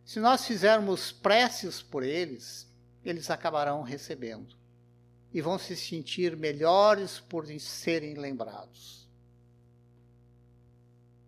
Se 0.05 0.21
nós 0.21 0.47
fizermos 0.47 1.11
preces 1.11 1.81
por 1.81 2.01
eles, 2.01 2.65
eles 3.03 3.29
acabarão 3.29 3.81
recebendo 3.81 4.55
e 5.33 5.41
vão 5.41 5.59
se 5.59 5.75
sentir 5.75 6.37
melhores 6.37 7.19
por 7.19 7.45
serem 7.59 8.13
lembrados. 8.13 9.05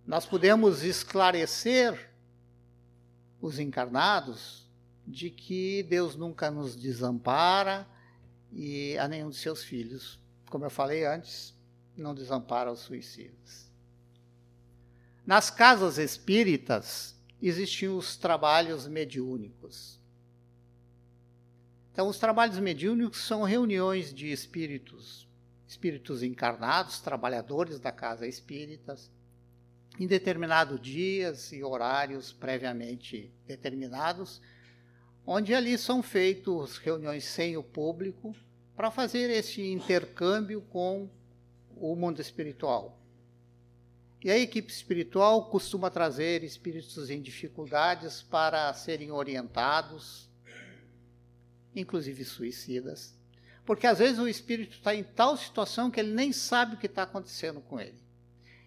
Nós 0.05 0.25
podemos 0.25 0.81
esclarecer 0.81 2.09
os 3.41 3.59
encarnados 3.59 4.65
de 5.05 5.29
que 5.29 5.83
Deus 5.83 6.15
nunca 6.15 6.49
nos 6.49 6.73
desampara 6.77 7.85
e 8.53 8.97
a 8.97 9.09
nenhum 9.09 9.29
de 9.29 9.35
seus 9.35 9.61
filhos. 9.61 10.17
Como 10.49 10.63
eu 10.63 10.69
falei 10.69 11.05
antes, 11.05 11.53
não 11.97 12.15
desampara 12.15 12.71
os 12.71 12.79
suicidas. 12.79 13.66
Nas 15.27 15.49
casas 15.49 15.97
espíritas 15.97 17.13
existiam 17.41 17.97
os 17.97 18.15
trabalhos 18.15 18.87
mediúnicos. 18.87 19.99
Então, 21.91 22.07
os 22.07 22.17
trabalhos 22.17 22.57
mediúnicos 22.59 23.19
são 23.25 23.43
reuniões 23.43 24.13
de 24.13 24.31
espíritos, 24.31 25.27
espíritos 25.67 26.23
encarnados, 26.23 27.01
trabalhadores 27.01 27.77
da 27.77 27.91
casa 27.91 28.25
espíritas, 28.25 29.11
em 29.99 30.07
determinados 30.07 30.79
dias 30.79 31.51
e 31.51 31.61
horários 31.61 32.31
previamente 32.31 33.29
determinados, 33.45 34.41
onde 35.25 35.53
ali 35.53 35.77
são 35.77 36.01
feitas 36.01 36.77
reuniões 36.77 37.25
sem 37.25 37.57
o 37.57 37.63
público 37.63 38.33
para 38.77 38.89
fazer 38.89 39.29
esse 39.29 39.61
intercâmbio 39.61 40.61
com 40.61 41.09
o 41.75 41.97
mundo 41.97 42.21
espiritual. 42.21 42.97
E 44.27 44.29
a 44.29 44.37
equipe 44.37 44.69
espiritual 44.69 45.45
costuma 45.45 45.89
trazer 45.89 46.43
espíritos 46.43 47.09
em 47.09 47.21
dificuldades 47.21 48.21
para 48.21 48.73
serem 48.73 49.09
orientados, 49.09 50.29
inclusive 51.73 52.25
suicidas, 52.25 53.17
porque 53.65 53.87
às 53.87 53.99
vezes 53.99 54.19
o 54.19 54.27
espírito 54.27 54.73
está 54.73 54.93
em 54.93 55.01
tal 55.01 55.37
situação 55.37 55.89
que 55.89 55.97
ele 55.97 56.11
nem 56.11 56.33
sabe 56.33 56.75
o 56.75 56.77
que 56.77 56.87
está 56.87 57.03
acontecendo 57.03 57.61
com 57.61 57.79
ele. 57.79 58.03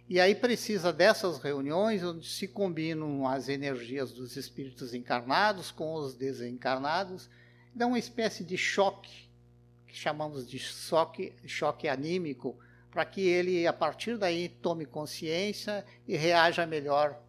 E 0.09 0.19
aí 0.19 0.35
precisa 0.35 0.95
dessas 0.95 1.39
reuniões 1.39 2.03
onde 2.03 2.27
se 2.27 2.49
combinam 2.49 3.29
as 3.29 3.51
energias 3.51 4.13
dos 4.13 4.39
espíritos 4.39 4.95
encarnados 4.95 5.71
com 5.71 5.93
os 5.93 6.15
desencarnados, 6.15 7.29
dá 7.75 7.87
uma 7.87 7.99
espécie 7.99 8.45
de 8.45 8.57
choque, 8.57 9.29
que 9.87 9.95
chamamos 9.95 10.49
de 10.49 10.59
choque, 10.59 11.35
choque 11.45 11.87
anímico, 11.87 12.59
para 12.91 13.05
que 13.05 13.21
ele, 13.21 13.67
a 13.67 13.73
partir 13.73 14.19
daí, 14.19 14.49
tome 14.49 14.85
consciência 14.85 15.85
e 16.07 16.17
reaja 16.17 16.67
melhor 16.67 17.21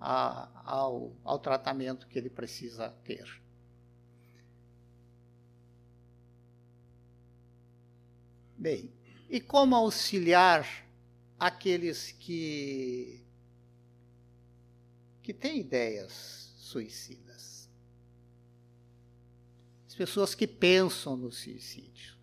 a, 0.00 0.48
ao, 0.64 1.16
ao 1.22 1.38
tratamento 1.38 2.06
que 2.06 2.18
ele 2.18 2.30
precisa 2.30 2.90
ter. 3.04 3.42
Bem, 8.56 8.92
e 9.28 9.40
como 9.40 9.74
auxiliar 9.74 10.66
aqueles 11.38 12.12
que 12.12 13.24
que 15.22 15.32
têm 15.32 15.60
ideias 15.60 16.52
suicidas. 16.58 17.66
As 19.86 19.94
pessoas 19.94 20.34
que 20.34 20.46
pensam 20.46 21.16
no 21.16 21.32
suicídio. 21.32 22.14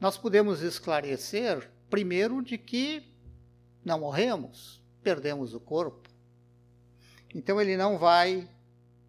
Nós 0.00 0.16
podemos 0.16 0.62
esclarecer 0.62 1.70
primeiro 1.88 2.42
de 2.42 2.58
que 2.58 3.02
não 3.84 4.00
morremos, 4.00 4.82
perdemos 5.02 5.54
o 5.54 5.60
corpo. 5.60 6.08
Então 7.34 7.60
ele 7.60 7.76
não 7.76 7.98
vai 7.98 8.48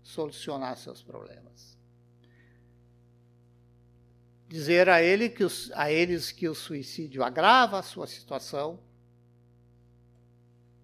solucionar 0.04 0.78
seus 0.78 1.02
problemas. 1.02 1.78
Dizer 4.48 4.88
a, 4.88 5.02
ele 5.02 5.30
que 5.30 5.44
os, 5.44 5.72
a 5.74 5.92
eles 5.92 6.32
que 6.32 6.48
o 6.48 6.56
suicídio 6.56 7.24
agrava 7.24 7.80
a 7.80 7.84
sua 7.84 8.08
situação, 8.08 8.80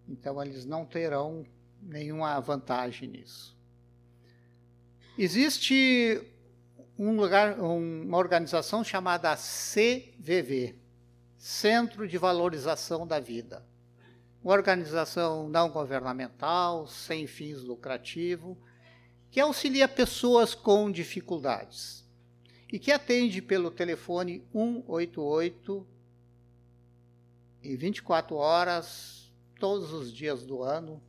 então 0.07 0.41
eles 0.41 0.65
não 0.65 0.85
terão 0.85 1.45
nenhuma 1.81 2.39
vantagem 2.39 3.09
nisso. 3.09 3.55
Existe 5.17 6.21
um 6.97 7.15
lugar, 7.15 7.59
uma 7.59 8.17
organização 8.17 8.83
chamada 8.83 9.35
CVV, 9.35 10.75
Centro 11.43 12.07
de 12.07 12.17
Valorização 12.17 13.05
da 13.05 13.19
Vida. 13.19 13.65
Uma 14.41 14.53
organização 14.53 15.49
não 15.49 15.69
governamental, 15.69 16.87
sem 16.87 17.27
fins 17.27 17.61
lucrativos, 17.61 18.55
que 19.29 19.41
auxilia 19.41 19.85
pessoas 19.89 20.55
com 20.55 20.89
dificuldades 20.89 22.07
e 22.71 22.79
que 22.79 22.93
atende 22.93 23.41
pelo 23.41 23.69
telefone 23.69 24.41
188 24.53 25.85
em 27.61 27.75
24 27.75 28.37
horas 28.37 29.29
todos 29.59 29.91
os 29.91 30.13
dias 30.13 30.45
do 30.45 30.63
ano 30.63 31.03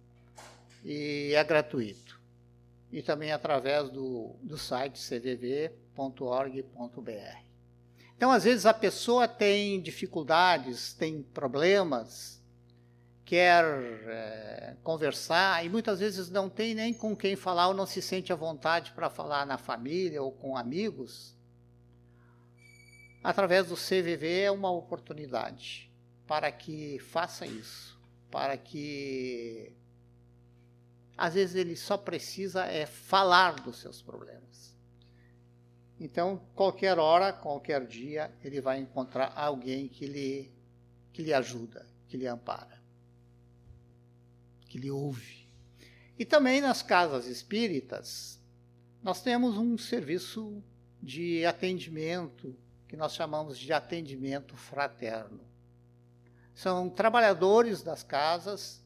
e 0.85 1.33
é 1.33 1.45
gratuito. 1.45 2.21
E 2.91 3.03
também 3.03 3.31
através 3.31 3.89
do, 3.89 4.35
do 4.43 4.59
site 4.59 4.99
cvv.org.br. 4.99 5.75
Então, 8.25 8.33
às 8.33 8.45
vezes, 8.45 8.65
a 8.65 8.73
pessoa 8.73 9.29
tem 9.29 9.83
dificuldades, 9.83 10.95
tem 10.95 11.23
problemas, 11.23 12.43
quer 13.23 13.63
é, 13.63 14.77
conversar 14.83 15.63
e 15.63 15.69
muitas 15.69 16.01
vezes 16.01 16.31
não 16.31 16.49
tem 16.49 16.75
nem 16.75 16.95
com 16.95 17.15
quem 17.15 17.37
falar 17.37 17.69
ou 17.69 17.75
não 17.75 17.85
se 17.85 18.01
sente 18.01 18.33
à 18.33 18.35
vontade 18.35 18.93
para 18.93 19.11
falar 19.11 19.45
na 19.45 19.59
família 19.59 20.23
ou 20.23 20.33
com 20.33 20.57
amigos. 20.57 21.37
Através 23.23 23.67
do 23.67 23.77
CVV 23.77 24.45
é 24.45 24.51
uma 24.51 24.71
oportunidade 24.71 25.93
para 26.27 26.51
que 26.51 26.99
faça 27.01 27.45
isso 27.45 28.01
para 28.31 28.57
que 28.57 29.71
às 31.15 31.35
vezes 31.35 31.57
ele 31.57 31.77
só 31.77 31.99
precisa 31.99 32.65
é 32.65 32.87
falar 32.87 33.57
dos 33.57 33.83
seus 33.83 34.01
problemas. 34.01 34.74
Então, 36.05 36.39
qualquer 36.55 36.99
hora, 36.99 37.33
qualquer 37.33 37.87
dia, 37.87 38.31
ele 38.45 38.61
vai 38.61 38.79
encontrar 38.79 39.33
alguém 39.35 39.89
que 39.89 40.07
lhe 40.07 40.53
que 41.15 41.23
lhe 41.23 41.33
ajuda, 41.33 41.89
que 42.07 42.19
lhe 42.19 42.27
ampara, 42.27 42.79
que 44.69 44.77
lhe 44.77 44.91
ouve. 44.91 45.49
E 46.19 46.27
também 46.27 46.61
nas 46.61 46.83
casas 46.83 47.25
espíritas, 47.25 48.39
nós 49.03 49.23
temos 49.23 49.57
um 49.57 49.79
serviço 49.79 50.63
de 51.03 51.47
atendimento 51.47 52.55
que 52.87 52.99
nós 52.99 53.15
chamamos 53.15 53.57
de 53.59 53.73
atendimento 53.73 54.55
fraterno. 54.59 55.41
São 56.55 56.91
trabalhadores 56.91 57.83
das 57.83 58.03
casas 58.03 58.85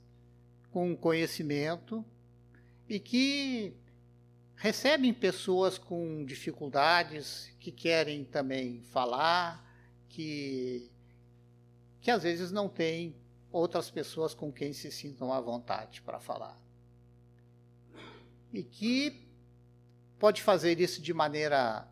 com 0.70 0.96
conhecimento 0.96 2.04
e 2.88 3.00
que 3.00 3.74
recebem 4.58 5.14
pessoas 5.14 5.78
com 5.78 6.24
dificuldades, 6.24 7.50
que 7.60 7.70
querem 7.70 8.24
também 8.24 8.82
falar, 8.90 9.64
que, 10.08 10.90
que 12.00 12.10
às 12.10 12.24
vezes 12.24 12.50
não 12.50 12.68
têm 12.68 13.14
outras 13.52 13.88
pessoas 13.88 14.34
com 14.34 14.52
quem 14.52 14.72
se 14.72 14.90
sintam 14.90 15.32
à 15.32 15.40
vontade 15.40 16.02
para 16.02 16.18
falar. 16.18 16.60
E 18.52 18.64
que 18.64 19.28
pode 20.18 20.42
fazer 20.42 20.80
isso 20.80 21.00
de 21.00 21.14
maneira 21.14 21.88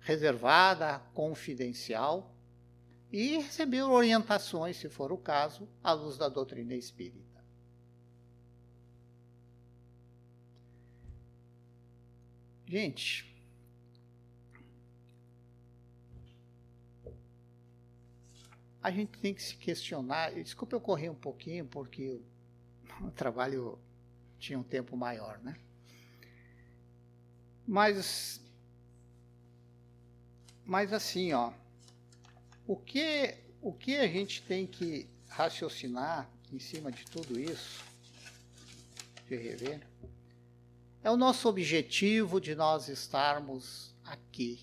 reservada, 0.00 0.98
confidencial, 1.14 2.34
e 3.12 3.38
receber 3.38 3.82
orientações, 3.82 4.76
se 4.76 4.88
for 4.88 5.12
o 5.12 5.16
caso, 5.16 5.68
à 5.82 5.92
luz 5.92 6.18
da 6.18 6.28
doutrina 6.28 6.74
espírita. 6.74 7.27
Gente, 12.68 13.34
a 18.82 18.90
gente 18.90 19.18
tem 19.18 19.32
que 19.32 19.42
se 19.42 19.56
questionar. 19.56 20.34
Desculpa 20.34 20.76
eu 20.76 20.80
correr 20.80 21.08
um 21.08 21.14
pouquinho, 21.14 21.64
porque 21.64 22.20
o 23.00 23.10
trabalho 23.10 23.78
tinha 24.38 24.58
um 24.58 24.62
tempo 24.62 24.96
maior, 24.96 25.38
né? 25.38 25.56
Mas, 27.66 28.40
mas 30.64 30.92
assim, 30.92 31.32
ó 31.32 31.52
o 32.68 32.76
que, 32.76 33.34
o 33.62 33.72
que 33.72 33.96
a 33.96 34.06
gente 34.06 34.42
tem 34.42 34.66
que 34.66 35.08
raciocinar 35.26 36.28
em 36.52 36.58
cima 36.58 36.92
de 36.92 37.02
tudo 37.06 37.40
isso, 37.40 37.82
de 39.26 39.36
rever, 39.36 39.80
é 41.02 41.10
o 41.10 41.16
nosso 41.16 41.48
objetivo 41.48 42.40
de 42.40 42.54
nós 42.54 42.88
estarmos 42.88 43.94
aqui, 44.04 44.60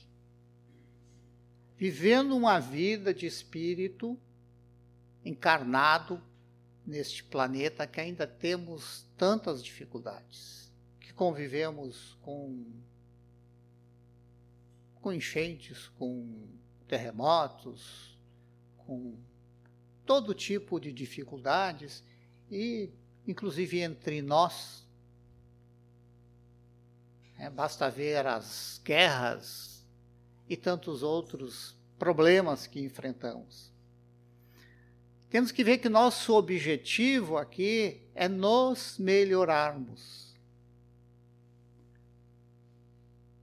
vivendo 1.77 2.36
uma 2.36 2.59
vida 2.59 3.13
de 3.13 3.25
espírito 3.25 4.19
encarnado 5.23 6.21
neste 6.86 7.23
planeta 7.23 7.88
que 7.88 7.99
ainda 7.99 8.27
temos 8.27 9.05
tantas 9.17 9.63
dificuldades, 9.63 10.71
que 10.99 11.13
convivemos 11.13 12.17
com 12.21 12.65
com 15.01 15.13
enchentes, 15.13 15.88
com 15.99 16.47
terremotos, 16.88 18.17
com 18.77 19.15
todo 20.03 20.33
tipo 20.33 20.79
de 20.79 20.91
dificuldades 20.91 22.03
e 22.49 22.89
inclusive 23.27 23.81
entre 23.81 24.21
nós 24.23 24.84
é, 27.38 27.49
basta 27.49 27.89
ver 27.89 28.25
as 28.25 28.79
guerras 28.83 29.86
e 30.47 30.55
tantos 30.55 31.03
outros 31.03 31.75
problemas 31.97 32.67
que 32.67 32.79
enfrentamos. 32.79 33.71
Temos 35.29 35.51
que 35.51 35.63
ver 35.63 35.79
que 35.79 35.89
nosso 35.89 36.33
objetivo 36.33 37.38
aqui 37.38 38.01
é 38.13 38.27
nos 38.29 38.97
melhorarmos. 38.97 40.33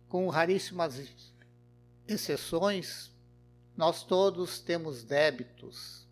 Com 0.09 0.28
raríssimas 0.28 1.03
exceções, 2.07 3.11
nós 3.76 4.03
todos 4.03 4.59
temos 4.59 5.03
débitos, 5.03 6.07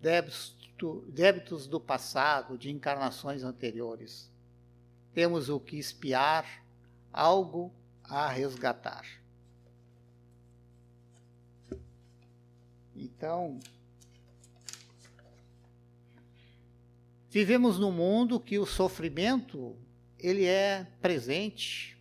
débitos, 0.00 0.54
débitos 1.08 1.66
do 1.66 1.80
passado, 1.80 2.58
de 2.58 2.70
encarnações 2.70 3.42
anteriores. 3.42 4.30
Temos 5.14 5.48
o 5.48 5.58
que 5.58 5.78
espiar, 5.78 6.65
algo 7.16 7.72
a 8.04 8.28
resgatar. 8.28 9.04
Então, 12.94 13.58
vivemos 17.30 17.78
num 17.78 17.90
mundo 17.90 18.38
que 18.38 18.58
o 18.58 18.66
sofrimento 18.66 19.76
ele 20.18 20.44
é 20.44 20.86
presente, 21.00 21.96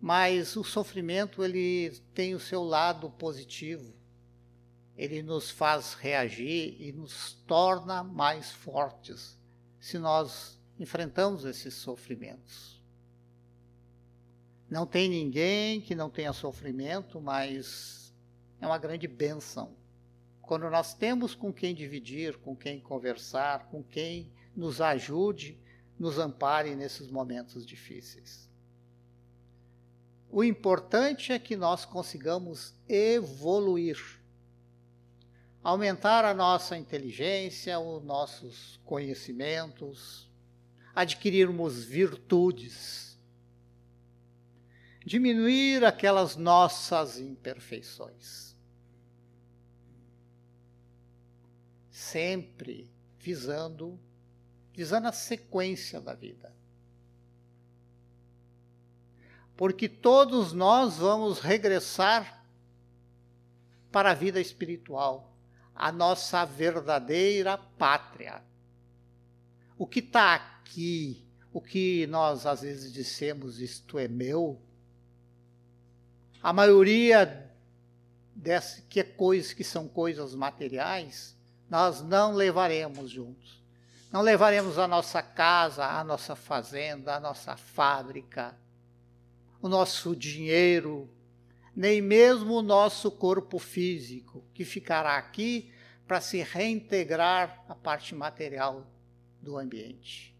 mas 0.00 0.56
o 0.56 0.64
sofrimento 0.64 1.44
ele 1.44 1.90
tem 2.14 2.34
o 2.34 2.40
seu 2.40 2.62
lado 2.62 3.10
positivo. 3.10 3.94
Ele 4.96 5.22
nos 5.22 5.50
faz 5.50 5.94
reagir 5.94 6.76
e 6.80 6.92
nos 6.92 7.34
torna 7.46 8.02
mais 8.02 8.50
fortes 8.50 9.38
se 9.78 9.98
nós 9.98 10.58
enfrentamos 10.78 11.44
esses 11.44 11.74
sofrimentos. 11.74 12.77
Não 14.70 14.86
tem 14.86 15.08
ninguém 15.08 15.80
que 15.80 15.94
não 15.94 16.10
tenha 16.10 16.32
sofrimento, 16.32 17.20
mas 17.20 18.14
é 18.60 18.66
uma 18.66 18.76
grande 18.76 19.08
bênção. 19.08 19.74
Quando 20.42 20.68
nós 20.68 20.92
temos 20.92 21.34
com 21.34 21.52
quem 21.52 21.74
dividir, 21.74 22.36
com 22.38 22.54
quem 22.54 22.78
conversar, 22.78 23.68
com 23.70 23.82
quem 23.82 24.30
nos 24.54 24.80
ajude, 24.80 25.58
nos 25.98 26.18
ampare 26.18 26.74
nesses 26.74 27.10
momentos 27.10 27.64
difíceis. 27.64 28.48
O 30.30 30.44
importante 30.44 31.32
é 31.32 31.38
que 31.38 31.56
nós 31.56 31.86
consigamos 31.86 32.74
evoluir, 32.86 33.98
aumentar 35.62 36.26
a 36.26 36.34
nossa 36.34 36.76
inteligência, 36.76 37.80
os 37.80 38.04
nossos 38.04 38.78
conhecimentos, 38.84 40.30
adquirirmos 40.94 41.82
virtudes 41.82 43.07
diminuir 45.08 45.84
aquelas 45.84 46.36
nossas 46.36 47.18
imperfeições. 47.18 48.54
Sempre 51.90 52.90
visando 53.18 53.98
visando 54.78 55.08
a 55.08 55.12
sequência 55.12 56.00
da 56.00 56.14
vida. 56.14 56.54
Porque 59.56 59.88
todos 59.88 60.52
nós 60.52 60.98
vamos 60.98 61.40
regressar 61.40 62.44
para 63.90 64.12
a 64.12 64.14
vida 64.14 64.40
espiritual, 64.40 65.36
a 65.74 65.90
nossa 65.90 66.44
verdadeira 66.44 67.58
pátria. 67.58 68.40
O 69.76 69.84
que 69.84 69.98
está 69.98 70.36
aqui, 70.36 71.26
o 71.52 71.60
que 71.60 72.06
nós 72.06 72.46
às 72.46 72.60
vezes 72.60 72.92
dissemos, 72.92 73.60
isto 73.60 73.98
é 73.98 74.06
meu, 74.06 74.62
a 76.42 76.52
maioria 76.52 77.50
dessas 78.34 78.84
que 78.88 79.00
é 79.00 79.04
coisas 79.04 79.52
que 79.52 79.64
são 79.64 79.88
coisas 79.88 80.34
materiais, 80.34 81.36
nós 81.68 82.02
não 82.02 82.32
levaremos 82.32 83.10
juntos. 83.10 83.58
Não 84.10 84.22
levaremos 84.22 84.78
a 84.78 84.88
nossa 84.88 85.20
casa, 85.22 85.84
a 85.84 86.02
nossa 86.02 86.34
fazenda, 86.34 87.16
a 87.16 87.20
nossa 87.20 87.56
fábrica, 87.56 88.56
o 89.60 89.68
nosso 89.68 90.16
dinheiro, 90.16 91.10
nem 91.76 92.00
mesmo 92.00 92.54
o 92.54 92.62
nosso 92.62 93.10
corpo 93.10 93.58
físico, 93.58 94.42
que 94.54 94.64
ficará 94.64 95.18
aqui 95.18 95.70
para 96.06 96.20
se 96.22 96.42
reintegrar 96.42 97.62
à 97.68 97.74
parte 97.74 98.14
material 98.14 98.86
do 99.42 99.58
ambiente. 99.58 100.34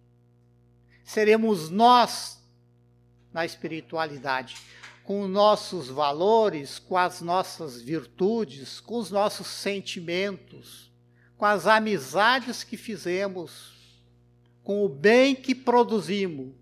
Seremos 1.04 1.68
nós 1.68 2.42
na 3.32 3.44
espiritualidade 3.44 4.56
com 5.08 5.22
os 5.22 5.30
nossos 5.30 5.88
valores, 5.88 6.78
com 6.78 6.94
as 6.94 7.22
nossas 7.22 7.80
virtudes, 7.80 8.78
com 8.78 8.98
os 8.98 9.10
nossos 9.10 9.46
sentimentos, 9.46 10.92
com 11.34 11.46
as 11.46 11.66
amizades 11.66 12.62
que 12.62 12.76
fizemos, 12.76 13.72
com 14.62 14.84
o 14.84 14.88
bem 14.88 15.34
que 15.34 15.54
produzimos 15.54 16.52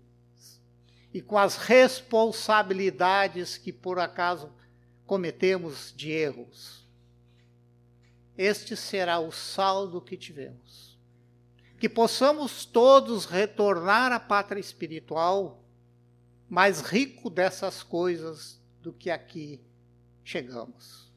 e 1.13 1.21
com 1.21 1.37
as 1.37 1.57
responsabilidades 1.57 3.57
que 3.57 3.73
por 3.73 3.99
acaso 3.99 4.49
cometemos 5.05 5.93
de 5.93 6.11
erros. 6.11 6.87
Este 8.37 8.77
será 8.77 9.19
o 9.19 9.29
saldo 9.29 9.99
que 9.99 10.15
tivemos. 10.15 10.97
Que 11.81 11.89
possamos 11.89 12.63
todos 12.63 13.25
retornar 13.25 14.13
à 14.13 14.21
pátria 14.21 14.61
espiritual 14.61 15.66
mais 16.49 16.81
rico 16.81 17.29
dessas 17.29 17.83
coisas 17.83 18.59
do 18.81 18.93
que 18.93 19.09
aqui 19.09 19.61
chegamos. 20.23 21.11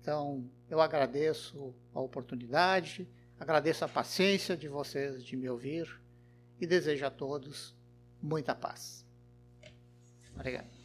Então, 0.00 0.48
eu 0.70 0.80
agradeço 0.80 1.74
a 1.94 2.00
oportunidade, 2.00 3.08
agradeço 3.38 3.84
a 3.84 3.88
paciência 3.88 4.56
de 4.56 4.68
vocês 4.68 5.22
de 5.24 5.36
me 5.36 5.48
ouvir 5.48 6.00
e 6.60 6.66
desejo 6.66 7.06
a 7.06 7.10
todos 7.10 7.74
muita 8.22 8.54
paz. 8.54 9.04
Obrigado. 10.34 10.77